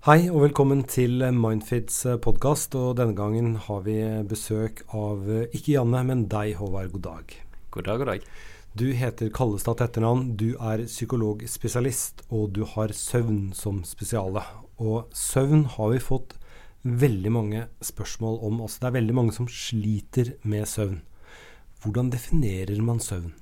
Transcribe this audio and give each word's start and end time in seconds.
Hei 0.00 0.30
og 0.32 0.46
velkommen 0.46 0.78
til 0.88 1.20
Mindfits 1.36 2.06
podkast. 2.24 2.72
Og 2.72 2.94
denne 2.96 3.12
gangen 3.12 3.58
har 3.60 3.82
vi 3.84 3.98
besøk 4.24 4.78
av 4.96 5.26
ikke 5.52 5.74
Janne, 5.74 6.00
men 6.08 6.22
deg, 6.24 6.54
Håvard. 6.56 6.88
God 6.94 7.04
dag. 7.04 7.34
God 7.68 7.84
dag, 7.84 8.00
god 8.00 8.08
dag. 8.08 8.24
Du 8.80 8.86
heter 8.96 9.28
Kallestad 9.28 9.76
til 9.76 9.90
etternavn. 9.90 10.24
Du 10.40 10.54
er 10.56 10.86
psykologspesialist, 10.86 12.24
og 12.32 12.48
du 12.56 12.62
har 12.64 12.96
søvn 12.96 13.52
som 13.52 13.84
spesiale. 13.84 14.46
Og 14.80 15.12
søvn 15.12 15.66
har 15.76 15.92
vi 15.92 16.00
fått 16.00 16.32
veldig 16.80 17.36
mange 17.36 17.68
spørsmål 17.84 18.40
om. 18.48 18.64
Altså 18.64 18.80
det 18.80 18.88
er 18.94 18.98
veldig 19.02 19.20
mange 19.20 19.36
som 19.36 19.52
sliter 19.52 20.32
med 20.48 20.64
søvn. 20.64 21.02
Hvordan 21.84 22.08
definerer 22.16 22.80
man 22.80 23.04
søvn? 23.04 23.34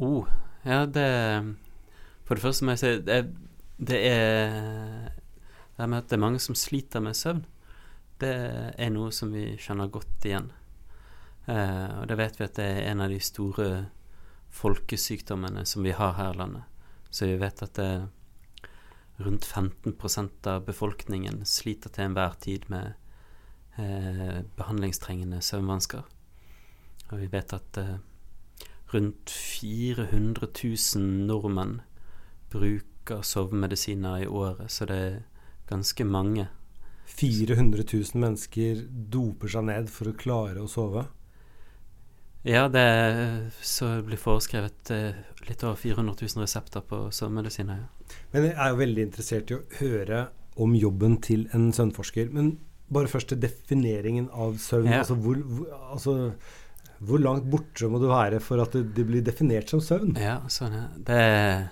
Oh, 0.00 0.24
ja, 0.64 0.86
det 0.88 1.08
For 2.24 2.40
det 2.40 2.48
første 2.48 2.64
må 2.64 2.72
jeg 2.72 2.86
si 2.86 3.00
det, 3.04 3.26
det 3.76 4.00
er 4.06 5.10
Det 5.76 5.88
med 5.90 5.98
at 5.98 6.08
det 6.08 6.16
er 6.16 6.22
mange 6.22 6.38
som 6.38 6.54
sliter 6.54 7.00
med 7.02 7.16
søvn, 7.18 7.40
det 8.22 8.34
er 8.78 8.90
noe 8.94 9.10
som 9.10 9.32
vi 9.34 9.56
kjenner 9.58 9.90
godt 9.90 10.22
igjen. 10.22 10.52
Eh, 11.50 11.88
og 11.98 12.06
det 12.06 12.18
vet 12.20 12.38
vi 12.38 12.46
at 12.46 12.54
det 12.54 12.66
er 12.70 12.92
en 12.92 13.02
av 13.02 13.10
de 13.10 13.18
store 13.18 13.66
folkesykdommene 14.54 15.64
som 15.66 15.82
vi 15.82 15.96
har 15.98 16.14
her 16.14 16.30
i 16.30 16.38
landet. 16.38 16.62
Så 17.10 17.26
vi 17.26 17.40
vet 17.42 17.64
at 17.66 17.74
det 17.74 17.90
rundt 19.18 19.46
15% 19.46 20.46
av 20.50 20.64
befolkningen 20.66 21.42
sliter 21.46 21.90
til 21.90 22.08
enhver 22.08 22.38
tid 22.42 22.70
med 22.70 22.94
eh, 23.78 24.42
behandlingstrengende 24.56 25.42
søvnvansker. 25.42 26.02
Og 27.10 27.20
vi 27.20 27.28
vet 27.34 27.54
at 27.54 27.82
eh, 27.82 27.96
rundt 28.94 29.30
400 29.30 30.48
000 30.94 31.04
nordmenn 31.26 31.80
bruker 32.50 32.93
sovemedisiner 33.10 34.22
i 34.24 34.26
året, 34.26 34.70
så 34.72 34.86
det 34.88 34.96
er 34.96 35.18
ganske 35.68 36.04
mange. 36.04 36.48
400 37.06 37.84
000 37.84 38.20
mennesker 38.20 38.80
doper 38.88 39.52
seg 39.52 39.66
ned 39.68 39.90
for 39.92 40.10
å 40.10 40.16
klare 40.18 40.62
å 40.62 40.70
sove? 40.70 41.04
Ja, 42.44 42.66
det 42.68 42.84
så 43.64 43.88
blir 44.04 44.20
foreskrevet 44.20 44.90
eh, 44.92 45.20
litt 45.48 45.62
over 45.64 45.78
400 45.80 46.16
000 46.20 46.44
resepter 46.44 46.84
på 46.84 47.06
sovemedisiner. 47.14 47.84
Ja. 47.84 48.16
Men 48.34 48.48
jeg 48.50 48.56
er 48.58 48.72
jo 48.72 48.80
veldig 48.82 49.06
interessert 49.06 49.52
i 49.52 49.56
å 49.56 49.62
høre 49.78 50.26
om 50.60 50.74
jobben 50.76 51.16
til 51.24 51.46
en 51.56 51.70
søvnforsker. 51.72 52.28
Men 52.34 52.58
bare 52.92 53.08
først 53.08 53.32
til 53.32 53.40
defineringen 53.40 54.28
av 54.32 54.58
søvn. 54.60 54.90
Ja. 54.92 55.00
Altså, 55.00 55.16
hvor, 55.24 55.40
hvor, 55.40 55.70
altså, 55.94 56.16
hvor, 57.00 57.22
langt 57.22 57.48
borte 57.50 57.88
må 57.88 58.00
du 58.02 58.10
være 58.10 58.42
for 58.44 58.60
at 58.62 58.76
det, 58.76 58.90
det 58.96 59.06
blir 59.08 59.24
definert 59.24 59.72
som 59.72 59.80
søvn? 59.84 60.12
Ja, 60.20 60.42
sånn 60.52 60.76
ja. 60.76 60.84
Det 61.08 61.22
er 61.24 61.64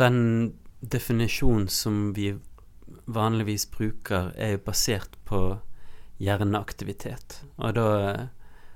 den 0.00 0.54
definisjonen 0.80 1.68
som 1.68 2.12
vi 2.16 2.34
vanligvis 3.04 3.70
bruker, 3.70 4.32
er 4.36 4.56
jo 4.56 4.64
basert 4.66 5.16
på 5.24 5.40
hjerneaktivitet. 6.22 7.42
Og 7.56 7.74
da 7.76 7.88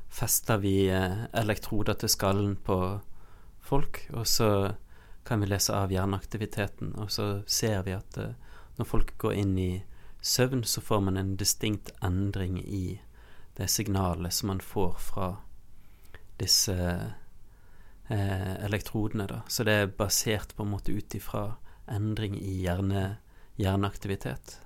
fester 0.08 0.60
vi 0.62 0.88
eh, 0.90 1.26
elektroder 1.36 1.98
til 2.00 2.12
skallen 2.12 2.56
på 2.64 2.78
folk, 3.60 4.02
og 4.12 4.26
så 4.26 4.50
kan 5.28 5.40
vi 5.40 5.50
lese 5.50 5.76
av 5.76 5.92
hjerneaktiviteten, 5.92 6.94
og 6.96 7.12
så 7.12 7.28
ser 7.46 7.84
vi 7.84 7.96
at 7.96 8.18
eh, 8.20 8.34
når 8.78 8.88
folk 8.88 9.14
går 9.18 9.36
inn 9.42 9.58
i 9.58 9.72
søvn, 10.20 10.64
så 10.64 10.80
får 10.80 11.04
man 11.04 11.16
en 11.16 11.36
distinkt 11.36 11.90
endring 12.04 12.58
i 12.64 13.00
det 13.58 13.68
signalet 13.68 14.32
som 14.34 14.52
man 14.52 14.60
får 14.60 14.94
fra 15.02 15.28
disse 16.38 16.74
eh, 16.74 17.08
elektrodene, 18.08 19.26
da. 19.28 19.42
Så 19.48 19.66
det 19.68 19.74
er 19.74 19.90
basert 19.98 20.54
på 20.56 20.64
en 20.64 20.72
måte 20.72 20.94
ut 20.94 21.14
ifra 21.18 21.58
endring 21.88 22.36
i 22.40 22.62
hjerne, 22.64 23.18
hjerneaktivitet. 23.60 24.58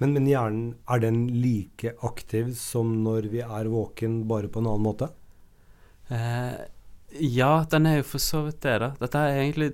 Men, 0.00 0.14
men, 0.16 0.28
hjernen, 0.28 0.74
er 0.88 1.00
den 1.02 1.22
like 1.42 1.94
aktiv 2.06 2.54
som 2.56 2.92
når 3.04 3.30
vi 3.32 3.42
er 3.44 3.68
våken, 3.72 4.22
bare 4.28 4.48
på 4.48 4.62
en 4.62 4.70
annen 4.70 4.86
måte? 4.86 5.10
Eh, 6.08 6.54
ja, 7.20 7.52
den 7.70 7.88
er 7.88 8.00
jo 8.00 8.08
for 8.14 8.24
så 8.24 8.44
vidt 8.46 8.62
det, 8.64 8.78
da. 8.80 8.92
Dette 9.00 9.24
er 9.26 9.42
egentlig 9.42 9.72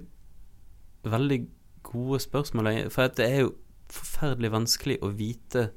veldig 1.06 1.40
gode 1.86 2.20
spørsmål. 2.22 2.72
For 2.90 3.14
det 3.14 3.26
er 3.26 3.44
jo 3.44 3.54
forferdelig 3.92 4.50
vanskelig 4.54 4.98
å 5.04 5.12
vite 5.14 5.68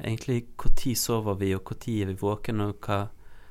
egentlig 0.00 0.44
når 0.60 0.94
sover 0.96 1.38
vi, 1.40 1.54
og 1.56 1.64
når 1.68 1.96
er 2.02 2.12
vi 2.12 2.20
våken, 2.20 2.60
og 2.64 2.84
hva 2.84 3.06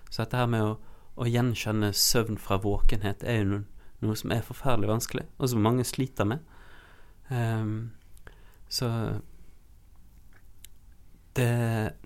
Så 0.09 0.23
dette 0.23 0.39
her 0.39 0.47
med 0.49 0.63
å, 0.65 0.77
å 1.19 1.27
gjenkjenne 1.27 1.91
søvn 1.95 2.39
fra 2.39 2.59
våkenhet 2.63 3.25
er 3.27 3.41
jo 3.41 3.61
noe, 3.99 4.15
som 4.15 4.31
er 4.31 4.45
forferdelig 4.45 4.89
vanskelig, 4.93 5.25
og 5.37 5.51
som 5.51 5.65
mange 5.65 5.83
sliter 5.87 6.27
med. 6.29 6.45
Um, 7.29 7.91
så 8.71 8.87
det 11.35 11.49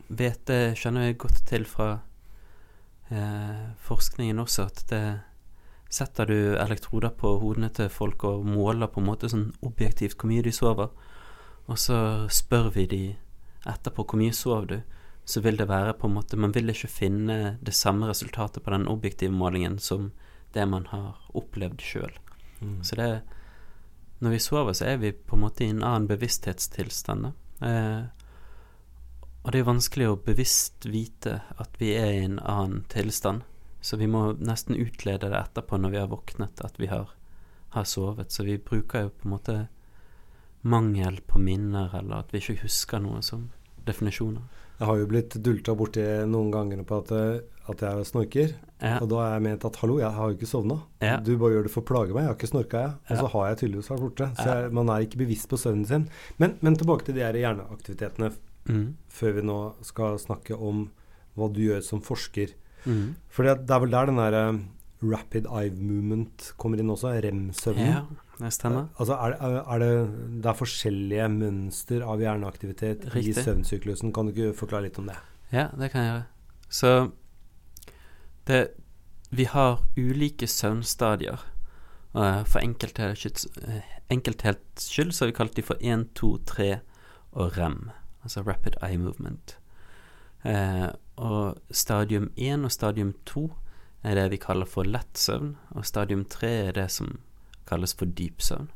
vet 0.08 0.50
jeg, 0.50 0.78
skjønner 0.80 1.08
jeg 1.08 1.20
godt 1.22 1.44
til 1.50 1.66
fra 1.68 1.90
eh, 3.10 3.70
forskningen 3.82 4.42
også, 4.44 4.68
at 4.68 4.84
det 4.92 5.04
setter 5.94 6.30
du 6.30 6.38
elektroder 6.58 7.14
på 7.18 7.36
hodene 7.42 7.70
til 7.74 7.90
folk 7.94 8.26
og 8.30 8.46
måler 8.48 8.90
på 8.90 9.02
en 9.02 9.10
måte 9.12 9.30
sånn 9.30 9.52
objektivt 9.66 10.18
hvor 10.18 10.32
mye 10.32 10.46
de 10.46 10.54
sover, 10.56 10.92
og 11.70 11.80
så 11.80 11.98
spør 12.34 12.72
vi 12.76 12.88
de 12.92 13.04
etterpå 13.70 14.06
hvor 14.06 14.20
mye 14.20 14.36
sov 14.36 14.68
du, 14.72 14.80
så 15.26 15.42
vil 15.42 15.58
det 15.58 15.70
være 15.70 15.94
på 15.94 16.08
en 16.08 16.18
måte 16.18 16.38
Man 16.38 16.52
vil 16.52 16.70
ikke 16.70 16.92
finne 16.92 17.58
det 17.62 17.74
samme 17.74 18.10
resultatet 18.10 18.64
på 18.64 18.72
den 18.74 18.88
objektive 18.92 19.32
målingen 19.32 19.80
som 19.80 20.12
det 20.54 20.66
man 20.70 20.86
har 20.92 21.16
opplevd 21.34 21.82
sjøl. 21.82 22.12
Mm. 22.60 22.84
Så 22.84 22.96
det 22.96 23.22
Når 24.20 24.30
vi 24.30 24.40
sover, 24.40 24.74
så 24.74 24.86
er 24.86 24.98
vi 24.98 25.12
på 25.12 25.36
en 25.36 25.42
måte 25.42 25.66
i 25.66 25.70
en 25.70 25.84
annen 25.84 26.08
bevissthetstilstand. 26.08 27.34
Eh, 27.60 28.04
og 29.44 29.52
det 29.52 29.60
er 29.60 29.68
vanskelig 29.68 30.08
å 30.08 30.20
bevisst 30.24 30.86
vite 30.88 31.42
at 31.60 31.76
vi 31.80 31.90
er 32.00 32.12
i 32.14 32.24
en 32.24 32.40
annen 32.40 32.86
tilstand, 32.88 33.42
så 33.82 34.00
vi 34.00 34.08
må 34.08 34.32
nesten 34.40 34.80
utlede 34.80 35.28
det 35.28 35.42
etterpå 35.42 35.78
når 35.78 35.92
vi 35.92 36.00
har 36.00 36.08
våknet, 36.08 36.64
at 36.64 36.80
vi 36.80 36.88
har, 36.88 37.12
har 37.76 37.84
sovet. 37.84 38.32
Så 38.32 38.48
vi 38.48 38.56
bruker 38.58 39.02
jo 39.02 39.10
på 39.12 39.28
en 39.28 39.34
måte 39.36 39.58
mangel 40.62 41.20
på 41.28 41.44
minner, 41.44 41.92
eller 42.00 42.24
at 42.24 42.32
vi 42.32 42.40
ikke 42.40 42.64
husker 42.64 43.04
noe 43.04 43.20
som 43.22 43.50
definisjoner. 43.84 44.48
Jeg 44.84 44.90
har 44.90 44.98
jo 45.00 45.08
blitt 45.08 45.36
dulta 45.40 45.74
borti 45.80 46.04
noen 46.28 46.50
ganger 46.52 46.82
på 46.84 46.98
at, 47.00 47.12
at 47.72 47.84
jeg 47.86 48.08
snorker. 48.10 48.50
Ja. 48.84 48.98
Og 48.98 49.08
da 49.14 49.22
har 49.22 49.38
jeg 49.38 49.44
ment 49.46 49.64
at 49.64 49.78
hallo, 49.80 49.96
jeg 50.02 50.12
har 50.12 50.28
jo 50.28 50.36
ikke 50.36 50.50
sovna. 50.50 50.76
Ja. 51.00 51.22
Du 51.24 51.30
bare 51.40 51.54
gjør 51.54 51.70
det 51.70 51.72
for 51.72 51.86
å 51.86 51.88
plage 51.88 52.12
meg. 52.12 52.26
Jeg 52.26 52.32
har 52.34 52.36
ikke 52.36 52.50
snorka, 52.52 52.82
jeg. 52.84 52.98
Og 53.08 53.22
så 53.22 53.30
har 53.32 53.46
jeg 53.48 53.60
tydeligvis 53.62 53.92
vært 53.94 54.04
borte. 54.04 54.28
Så 54.42 54.48
jeg, 54.50 54.74
man 54.76 54.92
er 54.92 55.06
ikke 55.06 55.22
bevisst 55.22 55.48
på 55.48 55.60
søvnen 55.62 55.88
sin. 55.88 56.04
Men, 56.44 56.58
men 56.60 56.76
tilbake 56.76 57.08
til 57.08 57.16
de 57.16 57.24
her 57.24 57.40
hjerneaktivitetene 57.40 58.34
mm. 58.68 58.84
før 59.22 59.38
vi 59.38 59.46
nå 59.48 59.58
skal 59.88 60.20
snakke 60.20 60.60
om 60.60 60.84
hva 61.40 61.48
du 61.56 61.64
gjør 61.64 61.80
som 61.88 62.04
forsker. 62.04 62.52
Mm. 62.84 63.16
For 63.32 63.48
det, 63.48 63.56
er 63.72 63.86
vel 63.86 63.96
der 63.96 64.12
den 64.12 64.20
der 64.20 64.36
uh, 64.36 64.60
rapid 65.04 65.48
eye 65.48 65.72
movement 65.76 66.52
kommer 66.58 66.82
inn 66.82 66.92
også, 66.94 67.14
rem-søvnen. 67.24 67.90
Ja, 67.90 68.04
det 68.40 68.52
stemmer. 68.56 68.88
Uh, 68.92 69.02
altså 69.04 69.18
er, 69.18 69.36
er, 69.62 69.84
det, 69.84 69.92
det 70.44 70.52
er 70.52 70.60
forskjellige 70.60 71.30
mønster 71.36 72.06
av 72.08 72.24
hjerneaktivitet 72.24 73.10
Riktig. 73.14 73.34
i 73.34 73.48
søvnsyklusen. 73.48 74.14
Kan 74.16 74.30
du 74.30 74.34
ikke 74.34 74.60
forklare 74.64 74.88
litt 74.88 75.02
om 75.02 75.10
det? 75.12 75.18
Ja, 75.54 75.68
det 75.78 75.92
kan 75.94 76.06
jeg 76.06 76.12
gjøre. 76.12 76.28
Så 76.74 76.94
det, 78.50 78.62
vi 79.30 79.50
har 79.50 79.84
ulike 79.98 80.50
søvnstadier. 80.50 81.50
Uh, 82.14 82.44
for 82.46 82.62
enkelthets 82.62 83.48
skyld 84.86 85.14
så 85.14 85.26
har 85.26 85.32
vi 85.32 85.38
kalt 85.38 85.56
de 85.58 85.66
for 85.66 85.82
1, 85.82 86.12
2, 86.20 86.36
3 86.46 86.68
og 87.34 87.58
rem 87.58 87.88
altså 88.24 88.42
rapid 88.42 88.74
eye 88.84 88.98
movement. 88.98 89.60
Eh, 90.46 90.90
og 91.16 91.58
stadium 91.72 92.32
1 92.38 92.66
og 92.66 92.72
stadium 92.72 93.14
2 93.26 93.54
er 94.04 94.18
det 94.20 94.30
vi 94.34 94.42
kaller 94.42 94.68
for 94.68 94.88
lett 94.88 95.18
søvn, 95.18 95.56
og 95.76 95.86
stadium 95.88 96.26
tre 96.30 96.52
er 96.68 96.74
det 96.76 96.90
som 96.92 97.18
kalles 97.70 97.96
for 97.96 98.06
dyp 98.06 98.44
søvn. 98.44 98.68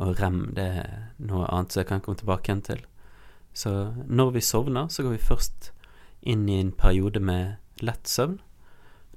Og 0.00 0.20
rem 0.20 0.44
det 0.56 0.66
er 0.80 0.92
noe 1.18 1.48
annet 1.50 1.74
som 1.74 1.82
jeg 1.82 1.90
kan 1.90 2.04
komme 2.04 2.20
tilbake 2.20 2.48
igjen 2.48 2.62
til. 2.64 2.84
Så 3.52 3.92
når 4.06 4.36
vi 4.36 4.44
sovner, 4.44 4.88
så 4.88 5.02
går 5.02 5.16
vi 5.16 5.26
først 5.26 5.72
inn 6.22 6.48
i 6.48 6.60
en 6.60 6.72
periode 6.72 7.20
med 7.20 7.58
lett 7.84 8.08
søvn. 8.08 8.38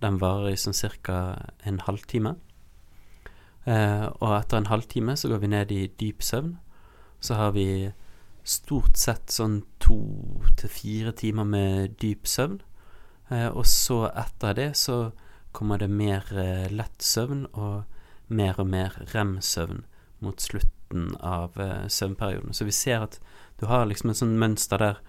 Den 0.02 0.20
varer 0.20 0.52
i 0.52 0.60
sånn 0.60 0.76
ca. 0.76 1.52
en 1.64 1.80
halvtime. 1.86 2.36
Eh, 3.66 4.08
og 4.20 4.34
etter 4.36 4.60
en 4.60 4.72
halvtime 4.72 5.16
så 5.16 5.30
går 5.32 5.44
vi 5.44 5.52
ned 5.54 5.72
i 5.72 5.88
dyp 6.00 6.24
søvn. 6.24 6.58
Så 7.24 7.38
har 7.40 7.54
vi 7.56 7.94
stort 8.44 8.98
sett 9.00 9.32
sånn 9.32 9.62
to 9.80 10.02
til 10.60 10.70
fire 10.70 11.14
timer 11.16 11.48
med 11.48 11.96
dyp 12.02 12.28
søvn. 12.28 12.60
Eh, 13.34 13.50
og 13.50 13.66
så 13.70 14.06
etter 14.12 14.58
det 14.58 14.70
så 14.78 15.12
kommer 15.54 15.82
det 15.82 15.90
mer 15.90 16.28
eh, 16.38 16.70
lett 16.74 17.02
søvn 17.02 17.48
og 17.54 17.84
mer 18.34 18.60
og 18.62 18.70
mer 18.70 18.98
rem-søvn 19.14 19.84
mot 20.24 20.42
slutten 20.42 21.14
av 21.20 21.58
eh, 21.62 21.88
søvnperioden. 21.88 22.54
Så 22.54 22.68
vi 22.68 22.76
ser 22.76 23.08
at 23.08 23.20
du 23.60 23.68
har 23.70 23.88
liksom 23.90 24.12
et 24.12 24.22
sånt 24.22 24.40
mønster 24.40 24.82
der 24.82 25.02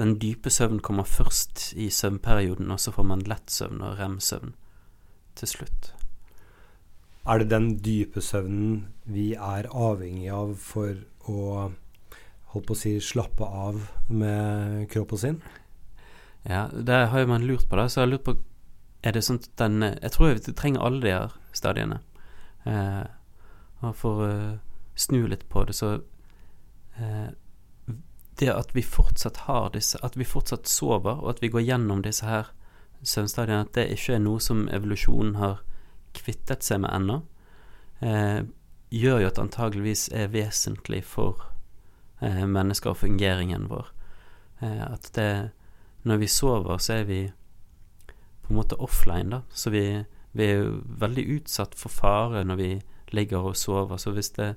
den 0.00 0.14
dype 0.16 0.50
søvnen 0.50 0.80
kommer 0.80 1.04
først 1.04 1.74
i 1.76 1.90
søvnperioden, 1.92 2.70
og 2.70 2.80
så 2.80 2.92
får 2.94 3.04
man 3.04 3.24
lett 3.28 3.52
søvn 3.52 3.82
og 3.84 3.98
rem-søvn 3.98 4.54
til 5.36 5.48
slutt. 5.48 5.92
er 7.26 7.38
det 7.38 7.50
den 7.50 7.78
dype 7.84 8.20
søvnen 8.20 8.86
vi 9.04 9.34
er 9.34 9.68
avhengig 9.68 10.30
av 10.32 10.54
for 10.56 10.96
å 11.28 11.70
holdt 12.50 12.66
på 12.66 12.74
å 12.74 12.78
si 12.80 12.94
slappe 13.00 13.44
av 13.44 13.82
med 14.08 14.88
kropp 14.90 15.12
og 15.12 15.20
sinn? 15.22 15.42
Ja, 16.42 16.68
det 16.72 17.06
har 17.12 17.20
jo 17.20 17.26
man 17.26 17.46
lurt 17.46 17.68
på, 17.68 17.76
da. 17.76 17.88
Så 17.88 18.00
jeg 18.00 18.06
har 18.06 18.12
lurt 18.14 18.24
på 18.24 18.36
Er 19.02 19.12
det 19.16 19.22
sånn 19.24 19.40
at 19.40 19.48
den 19.56 19.82
Jeg 19.82 20.12
tror 20.12 20.34
vi 20.34 20.52
trenger 20.52 20.84
alle 20.84 21.00
de 21.00 21.12
her 21.12 21.36
stadiene. 21.52 22.00
Eh, 22.68 23.04
og 23.80 23.94
for 23.96 24.20
å 24.20 24.28
uh, 24.28 24.58
snu 24.94 25.26
litt 25.28 25.48
på 25.48 25.64
det, 25.64 25.72
så 25.72 25.94
eh, 27.00 27.28
Det 28.40 28.50
at 28.52 28.74
vi 28.76 28.82
fortsatt 28.84 29.46
har 29.48 29.70
disse 29.72 29.98
At 30.04 30.16
vi 30.16 30.28
fortsatt 30.28 30.68
sover, 30.68 31.22
og 31.22 31.30
at 31.30 31.42
vi 31.42 31.48
går 31.48 31.64
gjennom 31.64 32.02
disse 32.04 32.26
her 32.26 32.52
søvnstadiene, 33.02 33.64
at 33.64 33.74
det 33.74 33.86
ikke 33.94 34.18
er 34.18 34.20
noe 34.20 34.40
som 34.44 34.66
evolusjonen 34.68 35.38
har 35.40 35.62
kvittet 36.12 36.66
seg 36.66 36.82
med 36.82 36.90
ennå, 36.92 37.14
eh, 38.04 38.42
gjør 38.92 39.22
jo 39.22 39.30
at 39.30 39.40
antageligvis 39.40 40.02
er 40.12 40.28
vesentlig 40.34 41.00
for 41.08 41.40
eh, 42.20 42.44
mennesker 42.44 42.92
og 42.92 42.98
fungeringen 43.00 43.70
vår. 43.70 43.88
Eh, 44.60 44.84
at 44.84 45.08
det 45.16 45.30
Når 46.02 46.22
vi 46.22 46.30
sover, 46.32 46.78
så 46.78 47.00
er 47.00 47.04
vi 47.08 47.20
på 48.42 48.52
en 48.52 48.56
måte 48.56 48.78
offline, 48.80 49.30
da. 49.30 49.42
Så 49.52 49.70
vi, 49.70 49.84
vi 50.32 50.46
er 50.46 50.62
jo 50.62 50.80
veldig 51.02 51.26
utsatt 51.36 51.76
for 51.78 51.92
fare 51.92 52.44
når 52.44 52.60
vi 52.60 52.70
ligger 53.14 53.50
og 53.50 53.56
sover. 53.58 54.00
Så 54.00 54.14
hvis 54.16 54.32
det 54.38 54.54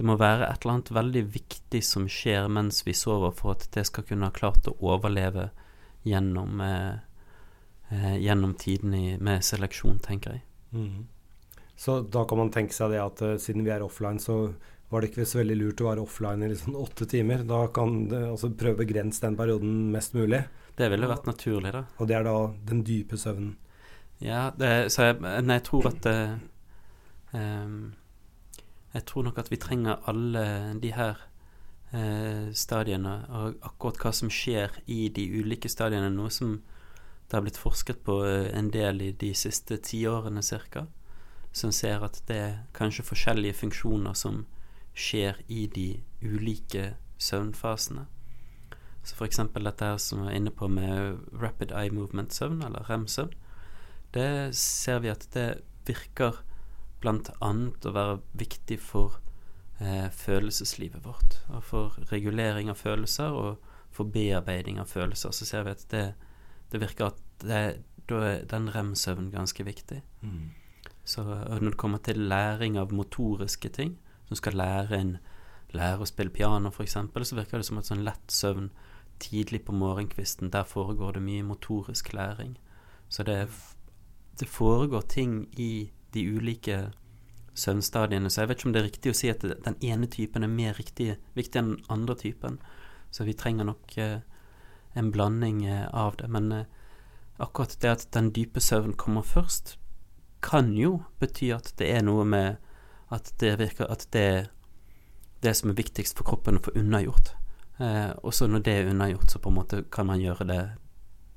det 0.00 0.06
må 0.08 0.14
være 0.16 0.46
et 0.48 0.62
eller 0.62 0.78
annet 0.78 0.90
veldig 0.96 1.22
viktig 1.34 1.80
som 1.84 2.06
skjer 2.08 2.46
mens 2.48 2.84
vi 2.86 2.94
sover, 2.96 3.34
for 3.36 3.52
at 3.52 3.66
det 3.74 3.84
skal 3.84 4.06
kunne 4.08 4.30
ha 4.30 4.32
klart 4.32 4.68
å 4.70 4.76
overleve 4.80 5.50
gjennom, 6.08 6.60
eh, 6.64 6.94
eh, 7.90 8.16
gjennom 8.22 8.54
tiden 8.54 8.94
i, 8.96 9.16
med 9.20 9.44
seleksjon, 9.44 9.98
tenker 10.00 10.38
jeg. 10.38 10.44
Mm. 10.72 11.08
Så 11.76 12.00
da 12.00 12.24
kan 12.24 12.40
man 12.40 12.52
tenke 12.54 12.72
seg 12.76 12.94
det 12.94 13.00
at 13.02 13.20
uh, 13.24 13.36
siden 13.40 13.64
vi 13.64 13.72
er 13.72 13.84
offline, 13.84 14.20
så 14.20 14.54
var 14.90 15.00
det 15.00 15.12
ikke 15.12 15.24
så 15.28 15.38
veldig 15.38 15.56
lurt 15.58 15.80
å 15.84 15.86
være 15.86 16.02
offline 16.02 16.42
i 16.42 16.50
liksom 16.50 16.74
åtte 16.78 17.06
timer. 17.10 17.44
Da 17.46 17.62
kan 17.74 18.08
du 18.10 18.16
altså, 18.18 18.50
prøve 18.50 18.80
å 18.80 18.82
begrense 18.82 19.22
den 19.22 19.38
perioden 19.38 19.76
mest 19.94 20.16
mulig. 20.18 20.42
Det 20.76 20.88
ville 20.90 21.10
vært 21.10 21.28
naturlig, 21.30 21.70
da. 21.76 21.84
Og 21.98 22.10
det 22.10 22.16
er 22.18 22.26
da 22.26 22.34
den 22.66 22.82
dype 22.86 23.18
søvnen. 23.20 23.54
Ja, 24.20 24.48
det, 24.58 24.90
så 24.92 25.10
jeg, 25.10 25.20
nei, 25.22 25.60
jeg 25.60 25.64
tror 25.70 25.86
at 25.88 26.06
um, 27.32 27.94
Jeg 28.92 29.06
tror 29.08 29.24
nok 29.24 29.38
at 29.40 29.48
vi 29.48 29.60
trenger 29.62 30.02
alle 30.10 30.44
de 30.82 30.92
her 30.92 31.22
uh, 31.94 32.50
stadiene, 32.52 33.14
og 33.30 33.62
akkurat 33.62 34.02
hva 34.02 34.12
som 34.12 34.32
skjer 34.32 34.74
i 34.90 35.06
de 35.14 35.30
ulike 35.38 35.70
stadiene, 35.70 36.10
noe 36.10 36.34
som 36.34 36.58
det 37.30 37.38
har 37.38 37.46
blitt 37.46 37.62
forsket 37.62 38.02
på 38.02 38.24
uh, 38.26 38.50
en 38.50 38.74
del 38.74 39.06
i 39.06 39.12
de 39.14 39.30
siste 39.38 39.78
tiårene 39.86 40.42
ca. 40.42 40.88
Som 41.54 41.70
ser 41.70 42.02
at 42.02 42.24
det 42.26 42.40
er 42.42 42.64
kanskje 42.74 43.06
forskjellige 43.06 43.62
funksjoner 43.62 44.18
som 44.18 44.48
skjer 45.00 45.40
i 45.48 45.64
de 45.72 45.88
ulike 46.22 46.94
søvnfasene. 47.20 48.06
Så 49.02 49.16
eksempel 49.24 49.64
dette 49.64 49.86
her 49.92 50.00
som 50.02 50.22
vi 50.22 50.30
er 50.30 50.38
inne 50.38 50.52
på 50.52 50.68
med 50.68 51.22
rapid 51.40 51.72
eye 51.72 51.92
movement-søvn, 51.94 52.60
eller 52.66 52.84
rem-søvn, 52.88 53.32
det 54.14 54.54
ser 54.58 55.00
vi 55.04 55.12
at 55.12 55.26
det 55.34 55.48
virker 55.88 56.42
annet 57.40 57.86
å 57.86 57.94
være 57.96 58.18
viktig 58.36 58.76
for 58.82 59.16
eh, 59.80 60.10
følelseslivet 60.12 61.04
vårt. 61.04 61.38
Og 61.54 61.64
for 61.64 61.96
regulering 62.10 62.68
av 62.68 62.80
følelser 62.82 63.32
og 63.32 63.70
for 63.94 64.10
bearbeiding 64.10 64.80
av 64.82 64.90
følelser. 64.90 65.32
Så 65.32 65.48
ser 65.48 65.64
vi 65.64 65.74
at 65.74 65.86
det, 65.94 66.04
det 66.70 66.82
virker 66.82 67.10
at 67.10 67.22
det, 67.40 67.62
da 68.10 68.20
er 68.26 68.44
den 68.50 68.68
rem-søvnen 68.74 69.30
ganske 69.32 69.64
viktig. 69.64 70.02
Mm. 70.20 70.50
Så 71.04 71.24
når 71.24 71.70
det 71.70 71.80
kommer 71.80 72.02
til 72.04 72.20
læring 72.28 72.76
av 72.78 72.92
motoriske 72.92 73.72
ting, 73.72 73.96
som 74.30 74.38
skal 74.38 74.56
lære 74.56 74.96
en 74.96 75.18
lære 75.74 76.02
å 76.02 76.08
spille 76.08 76.34
piano, 76.34 76.70
f.eks., 76.70 76.96
så 76.96 77.36
virker 77.36 77.60
det 77.60 77.66
som 77.68 77.78
et 77.78 77.88
sånn 77.88 78.06
lett 78.06 78.32
søvn 78.34 78.70
tidlig 79.22 79.64
på 79.66 79.74
morgenkvisten. 79.76 80.50
Der 80.50 80.66
foregår 80.66 81.16
det 81.16 81.22
mye 81.22 81.46
motorisk 81.46 82.12
læring. 82.16 82.56
Så 83.08 83.22
det, 83.26 83.48
det 84.40 84.48
foregår 84.48 85.06
ting 85.10 85.44
i 85.58 85.90
de 86.14 86.24
ulike 86.26 86.80
søvnstadiene. 87.54 88.30
Så 88.30 88.42
jeg 88.42 88.50
vet 88.50 88.60
ikke 88.60 88.70
om 88.70 88.74
det 88.74 88.82
er 88.82 88.88
riktig 88.88 89.12
å 89.12 89.18
si 89.20 89.30
at 89.30 89.44
den 89.44 89.78
ene 89.84 90.08
typen 90.10 90.46
er 90.46 90.52
mer 90.52 90.78
riktig, 90.78 91.14
viktig 91.38 91.60
enn 91.60 91.74
den 91.74 91.92
andre 91.92 92.16
typen. 92.18 92.58
Så 93.10 93.26
vi 93.26 93.36
trenger 93.36 93.68
nok 93.68 93.96
eh, 93.98 94.22
en 94.98 95.10
blanding 95.14 95.64
eh, 95.66 95.86
av 95.92 96.16
det. 96.18 96.30
Men 96.30 96.50
eh, 96.54 96.66
akkurat 97.38 97.76
det 97.82 97.92
at 97.92 98.08
den 98.16 98.32
dype 98.34 98.62
søvnen 98.62 98.96
kommer 98.98 99.26
først, 99.26 99.76
kan 100.40 100.72
jo 100.72 101.02
bety 101.20 101.50
at 101.52 101.74
det 101.76 101.90
er 101.92 102.04
noe 102.06 102.24
med 102.24 102.56
at 103.10 103.32
det 103.42 103.56
virker 103.58 103.90
at 103.90 104.06
det 104.14 104.24
er 104.30 104.48
det 105.44 105.54
som 105.56 105.72
er 105.72 105.78
viktigst 105.78 106.18
for 106.18 106.28
kroppen 106.28 106.58
å 106.58 106.64
få 106.64 106.74
unnagjort. 106.76 107.32
Eh, 107.80 108.10
og 108.22 108.34
så 108.36 108.46
når 108.46 108.64
det 108.66 108.76
er 108.76 108.90
unnagjort, 108.92 109.32
så 109.32 109.40
på 109.40 109.50
en 109.50 109.56
måte 109.56 109.82
kan 109.92 110.08
man 110.10 110.20
gjøre 110.20 110.46
det, 110.48 110.60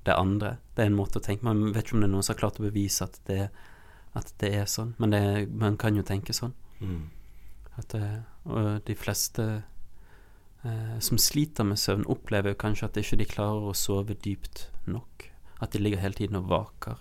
det 0.06 0.16
andre. 0.18 0.58
Det 0.76 0.84
er 0.84 0.92
en 0.92 0.98
måte 0.98 1.22
å 1.22 1.24
tenke 1.24 1.48
Man 1.48 1.70
vet 1.72 1.86
ikke 1.86 1.96
om 1.96 2.04
det 2.04 2.10
er 2.10 2.14
noen 2.14 2.26
som 2.26 2.36
har 2.36 2.42
klart 2.42 2.60
å 2.60 2.66
bevise 2.66 3.08
at 3.08 3.20
det, 3.30 3.48
at 4.14 4.34
det 4.44 4.52
er 4.58 4.66
sånn, 4.70 4.94
men 5.00 5.16
det, 5.16 5.24
man 5.50 5.80
kan 5.80 5.96
jo 5.96 6.04
tenke 6.06 6.36
sånn. 6.36 6.54
Mm. 6.84 7.06
At, 7.80 7.96
eh, 7.98 8.20
og 8.44 8.84
de 8.86 8.96
fleste 9.00 9.48
eh, 10.68 10.98
som 11.00 11.22
sliter 11.22 11.66
med 11.68 11.80
søvn, 11.80 12.06
opplever 12.12 12.58
kanskje 12.60 12.90
at 12.90 13.00
ikke 13.00 13.22
de 13.24 13.30
klarer 13.30 13.72
å 13.72 13.78
sove 13.78 14.18
dypt 14.20 14.68
nok. 14.86 15.30
At 15.64 15.74
de 15.74 15.82
ligger 15.82 16.04
hele 16.04 16.20
tiden 16.20 16.42
og 16.42 16.52
vaker 16.52 17.00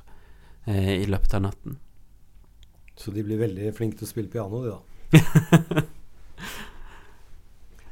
eh, 0.71 1.03
i 1.03 1.09
løpet 1.11 1.35
av 1.35 1.49
natten. 1.49 1.81
Så 2.99 3.11
de 3.15 3.25
blir 3.25 3.41
veldig 3.41 3.73
flinke 3.77 3.99
til 3.99 4.07
å 4.07 4.11
spille 4.11 4.33
piano, 4.33 4.63
de 4.63 4.71
da. 4.73 4.81